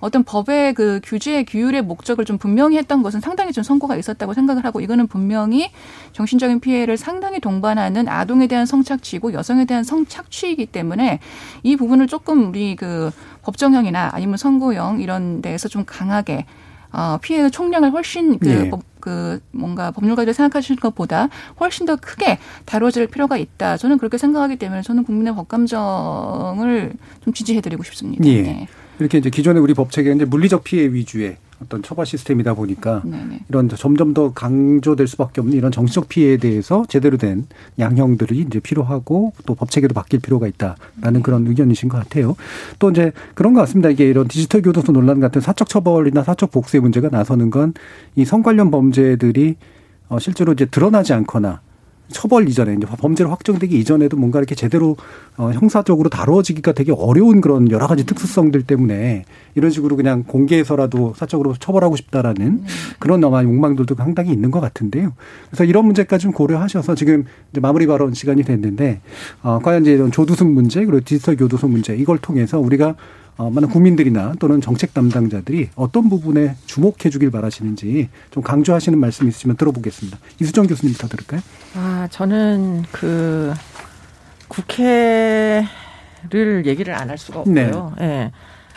[0.05, 4.62] 어떤 법의 그 규제의 규율의 목적을 좀 분명히 했던 것은 상당히 좀 선고가 있었다고 생각을
[4.62, 5.70] 하고 이거는 분명히
[6.12, 11.20] 정신적인 피해를 상당히 동반하는 아동에 대한 성착취고 여성에 대한 성착취이기 때문에
[11.62, 13.11] 이 부분을 조금 우리 그
[13.44, 16.44] 법정형이나 아니면 선고형 이런 데에서 좀 강하게
[16.92, 18.70] 어, 피해의 총량을 훨씬 그, 예.
[19.00, 23.78] 그 뭔가 법률가들이 생각하시는 것보다 훨씬 더 크게 다뤄질 필요가 있다.
[23.78, 26.92] 저는 그렇게 생각하기 때문에 저는 국민의 법감정을
[27.24, 28.22] 좀 지지해드리고 싶습니다.
[28.26, 28.42] 예.
[28.42, 28.68] 네.
[28.99, 33.40] 이렇게 이제 기존의 우리 법 체계는 이제 물리적 피해 위주의 어떤 처벌 시스템이다 보니까 네네.
[33.49, 37.47] 이런 점점 더 강조될 수밖에 없는 이런 정치적 피해에 대해서 제대로 된
[37.78, 41.20] 양형들이 이제 필요하고 또 법 체계도 바뀔 필요가 있다라는 네.
[41.22, 42.34] 그런 의견이신 것 같아요.
[42.78, 43.88] 또 이제 그런 것 같습니다.
[43.88, 47.72] 이게 이런 디지털 교도소 논란 같은 사적 처벌이나 사적 복수의 문제가 나서는 건
[48.16, 49.57] 이 성 관련 범죄들이
[50.09, 51.61] 어 실제로 이제 드러나지 않거나
[52.09, 54.96] 처벌 이전에 이제 범죄로 확정되기 이전에도 뭔가 이렇게 제대로
[55.36, 59.24] 어 형사적으로 다루어지기가 되게 어려운 그런 여러 가지 특수성들 때문에
[59.55, 62.66] 이런 식으로 그냥 공개해서라도 사적으로 처벌하고 싶다라는 네.
[62.98, 65.12] 그런 아마 욕망들도 상당히 있는 것 같은데요.
[65.48, 69.00] 그래서 이런 문제까지 좀 고려하셔서 지금 이제 마무리 발언 시간이 됐는데
[69.42, 72.96] 어 과연 이제 이런 조두순 문제 그리고 디지털 교도소 문제 이걸 통해서 우리가 어,
[73.37, 80.18] 많은 국민들이나 또는 정책 담당자들이 어떤 부분에 주목해 주길 바라시는지 좀 강조하시는 말씀 있으시면 들어보겠습니다.
[80.41, 81.41] 이수정 교수님부터 들을까요?
[81.76, 83.53] 아, 저는 그
[84.49, 85.66] 국회를
[86.66, 87.95] 얘기를 안 할 수가 없고요.
[87.99, 88.07] 네.
[88.07, 88.32] 네.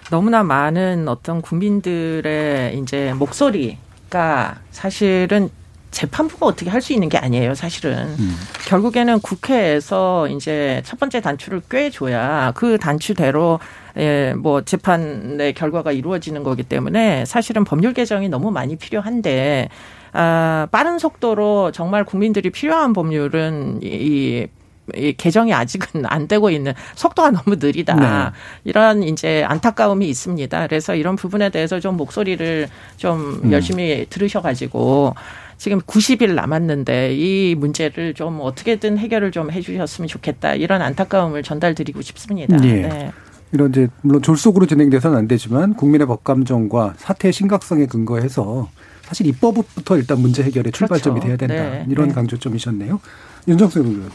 [0.10, 5.50] 너무나 많은 어떤 국민들의 이제 목소리가 사실은
[5.98, 8.16] 재판부가 어떻게 할 수 있는 게 아니에요, 사실은.
[8.20, 8.36] 음.
[8.68, 13.60] 결국에는 국회에서 이제 첫 번째 단추를 꿰줘야 그 단추대로
[13.98, 19.70] 예, 뭐 재판의 결과가 이루어지는 거기 때문에 사실은 법률 개정이 너무 많이 필요한데
[20.14, 24.46] 아, 빠른 속도로 정말 국민들이 필요한 법률은 이,
[24.96, 27.96] 이 개정이 아직은 안 되고 있는 속도가 너무 느리다.
[27.96, 28.38] 네.
[28.66, 30.68] 이런 이제 안타까움이 있습니다.
[30.68, 33.52] 그래서 이런 부분에 대해서 좀 목소리를 좀 음.
[33.52, 35.16] 열심히 들으셔가지고
[35.58, 40.54] 지금 90일 남았는데 이 문제를 좀 어떻게든 해결을 좀 해주셨으면 좋겠다.
[40.54, 42.58] 이런 안타까움을 전달드리고 싶습니다.
[42.58, 42.82] 네.
[42.82, 43.12] 네.
[43.52, 48.70] 이런 이제 물론 졸속으로 진행돼서는 안 되지만 국민의 법감정과 사태의 심각성에 근거해서
[49.04, 51.38] 사실 입법부터 일단 문제 해결의 출발점이 그렇죠.
[51.38, 51.70] 돼야 된다.
[51.78, 51.86] 네.
[51.90, 52.14] 이런 네.
[52.14, 53.00] 강조점이셨네요.
[53.48, 54.12] 윤정수 의원.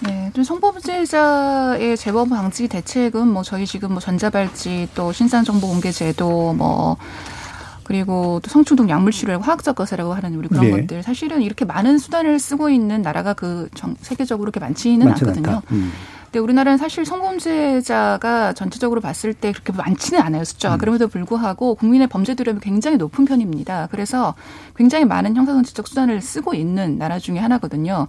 [0.00, 6.96] 네, 좀 성범죄자의 재범 방지 대책은 뭐 저희 지금 뭐 전자발찌 또 신상정보 공개제도 뭐
[7.84, 10.70] 그리고 또 성충동 약물 치료라고 화학적 거세라고 하는 우리 그런 네.
[10.70, 15.62] 것들 사실은 이렇게 많은 수단을 쓰고 있는 나라가 그 정, 세계적으로 그렇게 많지는 않거든요.
[15.70, 15.92] 음.
[16.24, 20.74] 근데 우리나라는 사실 성범죄자가 전체적으로 봤을 때 그렇게 많지는 않아요 숫자가.
[20.74, 20.78] 음.
[20.78, 23.88] 그럼에도 불구하고 국민의 범죄 두려움이 굉장히 높은 편입니다.
[23.92, 24.34] 그래서
[24.74, 28.08] 굉장히 많은 형사정책적 수단을 쓰고 있는 나라 중에 하나거든요.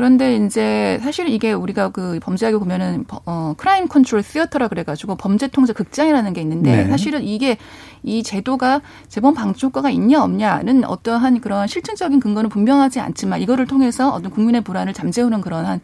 [0.00, 5.74] 그런데 이제 사실 이게 우리가 그 범죄학에 보면은 어 crime control theater라 그래가지고 범죄 통제
[5.74, 6.88] 극장이라는 게 있는데 네.
[6.88, 7.58] 사실은 이게
[8.02, 14.10] 이 제도가 재범 방지 효과가 있냐 없냐는 어떠한 그런 실증적인 근거는 분명하지 않지만 이거를 통해서
[14.10, 15.80] 어떤 국민의 불안을 잠재우는 그런 한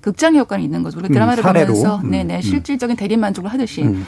[0.00, 0.98] 극장 효과는 있는 거죠.
[0.98, 2.42] 우리 드라마를 음, 보면서 음, 네네 음.
[2.42, 3.82] 실질적인 대립 만족을 하듯이.
[3.82, 4.06] 음.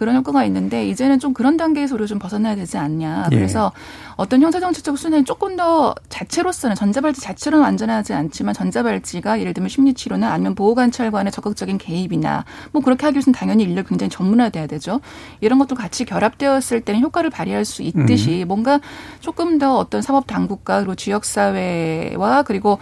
[0.00, 3.28] 그런 효과가 있는데 이제는 좀 그런 단계에서 우리가 좀 벗어나야 되지 않냐.
[3.32, 3.36] 예.
[3.36, 3.70] 그래서
[4.16, 10.54] 어떤 형사정치적 수준이 조금 더 자체로서는 전자발찌 자체로는 안전하지 않지만 전자발찌가 예를 들면 심리치료나 아니면
[10.54, 15.02] 보호관찰관의 적극적인 개입이나 뭐 그렇게 하기 위해서는 당연히 인력 굉장히 전문화돼야 되죠.
[15.42, 18.48] 이런 것도 같이 결합되었을 때는 효과를 발휘할 수 있듯이 음.
[18.48, 18.80] 뭔가
[19.20, 22.78] 조금 더 어떤 사법 당국과 그리고 지역 사회와 그리고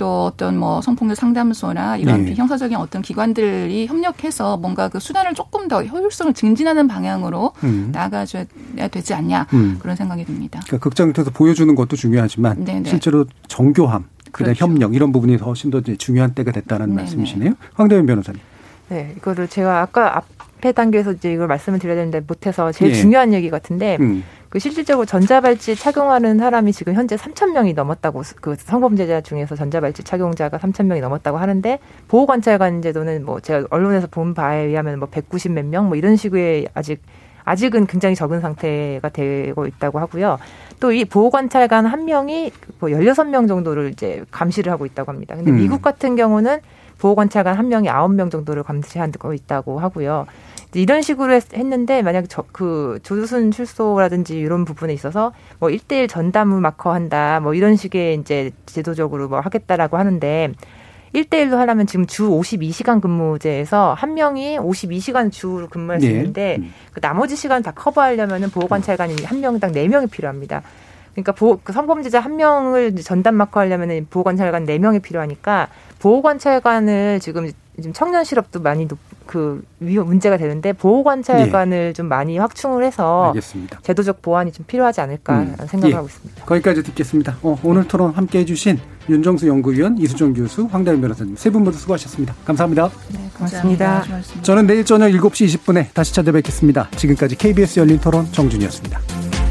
[0.00, 2.34] 또 어떤 뭐 성폭력 상담소나 이런 네.
[2.34, 7.90] 형사적인 어떤 기관들이 협력해서 뭔가 그 수단을 조금 더 효율성을 증진하는 방향으로 음.
[7.92, 8.46] 나아가줘야
[8.90, 9.76] 되지 않냐 음.
[9.78, 10.60] 그런 생각이 듭니다.
[10.64, 12.80] 그러니까 극장을 통해서 보여주는 것도 중요하지만 네네.
[12.80, 12.88] 네.
[12.88, 14.64] 실제로 정교함, 그다음 그렇죠.
[14.64, 17.02] 협력 이런 부분이 훨씬 더 중요한 때가 됐다는 네네.
[17.02, 17.52] 말씀이시네요.
[17.74, 18.40] 황대현 변호사님.
[18.88, 22.94] 네, 이거를 제가 아까 앞에 단계에서 이제 이걸 말씀을 드려야 되는데 못해서 제일 예.
[22.94, 24.24] 중요한 얘기 같은데 음.
[24.50, 30.58] 그 실질적으로 전자발찌 착용하는 사람이 지금 현재 3천 명이 넘었다고 그 성범죄자 중에서 전자발찌 착용자가
[30.58, 31.78] 3천 명이 넘었다고 하는데
[32.08, 36.16] 보호 관찰관 제도는 뭐 제가 언론에서 본 바에 의하면 뭐 190 몇 명 뭐 이런
[36.16, 37.00] 식의 아직
[37.44, 40.38] 아직은 굉장히 적은 상태가 되고 있다고 하고요.
[40.80, 45.36] 또 이 보호관찰관 한 명이 뭐 16명 정도를 이제 감시를 하고 있다고 합니다.
[45.36, 45.56] 근데 음.
[45.58, 46.58] 미국 같은 경우는
[46.98, 50.26] 보호관찰관 한 명이 9명 정도를 감시하고 있다고 하고요.
[50.74, 56.60] 이런 식으로 했, 는데 만약 저, 그 조두순 출소라든지 이런 부분에 있어서 뭐 1대1 전담을
[56.60, 60.52] 마커 한다 뭐 이런 식의 이제 제도적으로 뭐 하겠다라고 하는데
[61.14, 66.12] 1대1로 하려면 지금 주 52시간 근무제에서 한 명이 52시간 주로 근무할 수 네.
[66.12, 66.68] 있는데 네.
[66.92, 70.62] 그 나머지 시간 다 커버하려면은 보호관찰관이 한 명당 4명이 필요합니다.
[71.12, 75.68] 그러니까 보호, 그 성범죄자 한 명을 전담 마커 하려면은 보호관찰관 4명이 필요하니까
[75.98, 77.50] 보호관찰관을 지금
[77.80, 81.92] 지금 청년 실업도 많이 높, 그 위험 문제가 되는데 보호 관찰관을 예.
[81.92, 83.80] 좀 많이 확충을 해서 알겠습니다.
[83.82, 85.56] 제도적 보완이 좀 필요하지 않을까 음.
[85.66, 85.94] 생각을 예.
[85.94, 86.44] 하고 있습니다.
[86.44, 87.36] 거기까지 듣겠습니다.
[87.42, 88.78] 어, 오늘 토론 함께 해 주신
[89.08, 92.34] 윤정수 연구위원, 이수정 교수, 황다윤 변호사님 세 분 모두 수고하셨습니다.
[92.44, 92.90] 감사합니다.
[93.12, 94.04] 네, 고맙습니다.
[94.42, 96.88] 저는 내일 저녁 7시 20분에 다시 찾아뵙겠습니다.
[96.96, 99.49] 지금까지 KBS 열린 토론 정준이었습니다.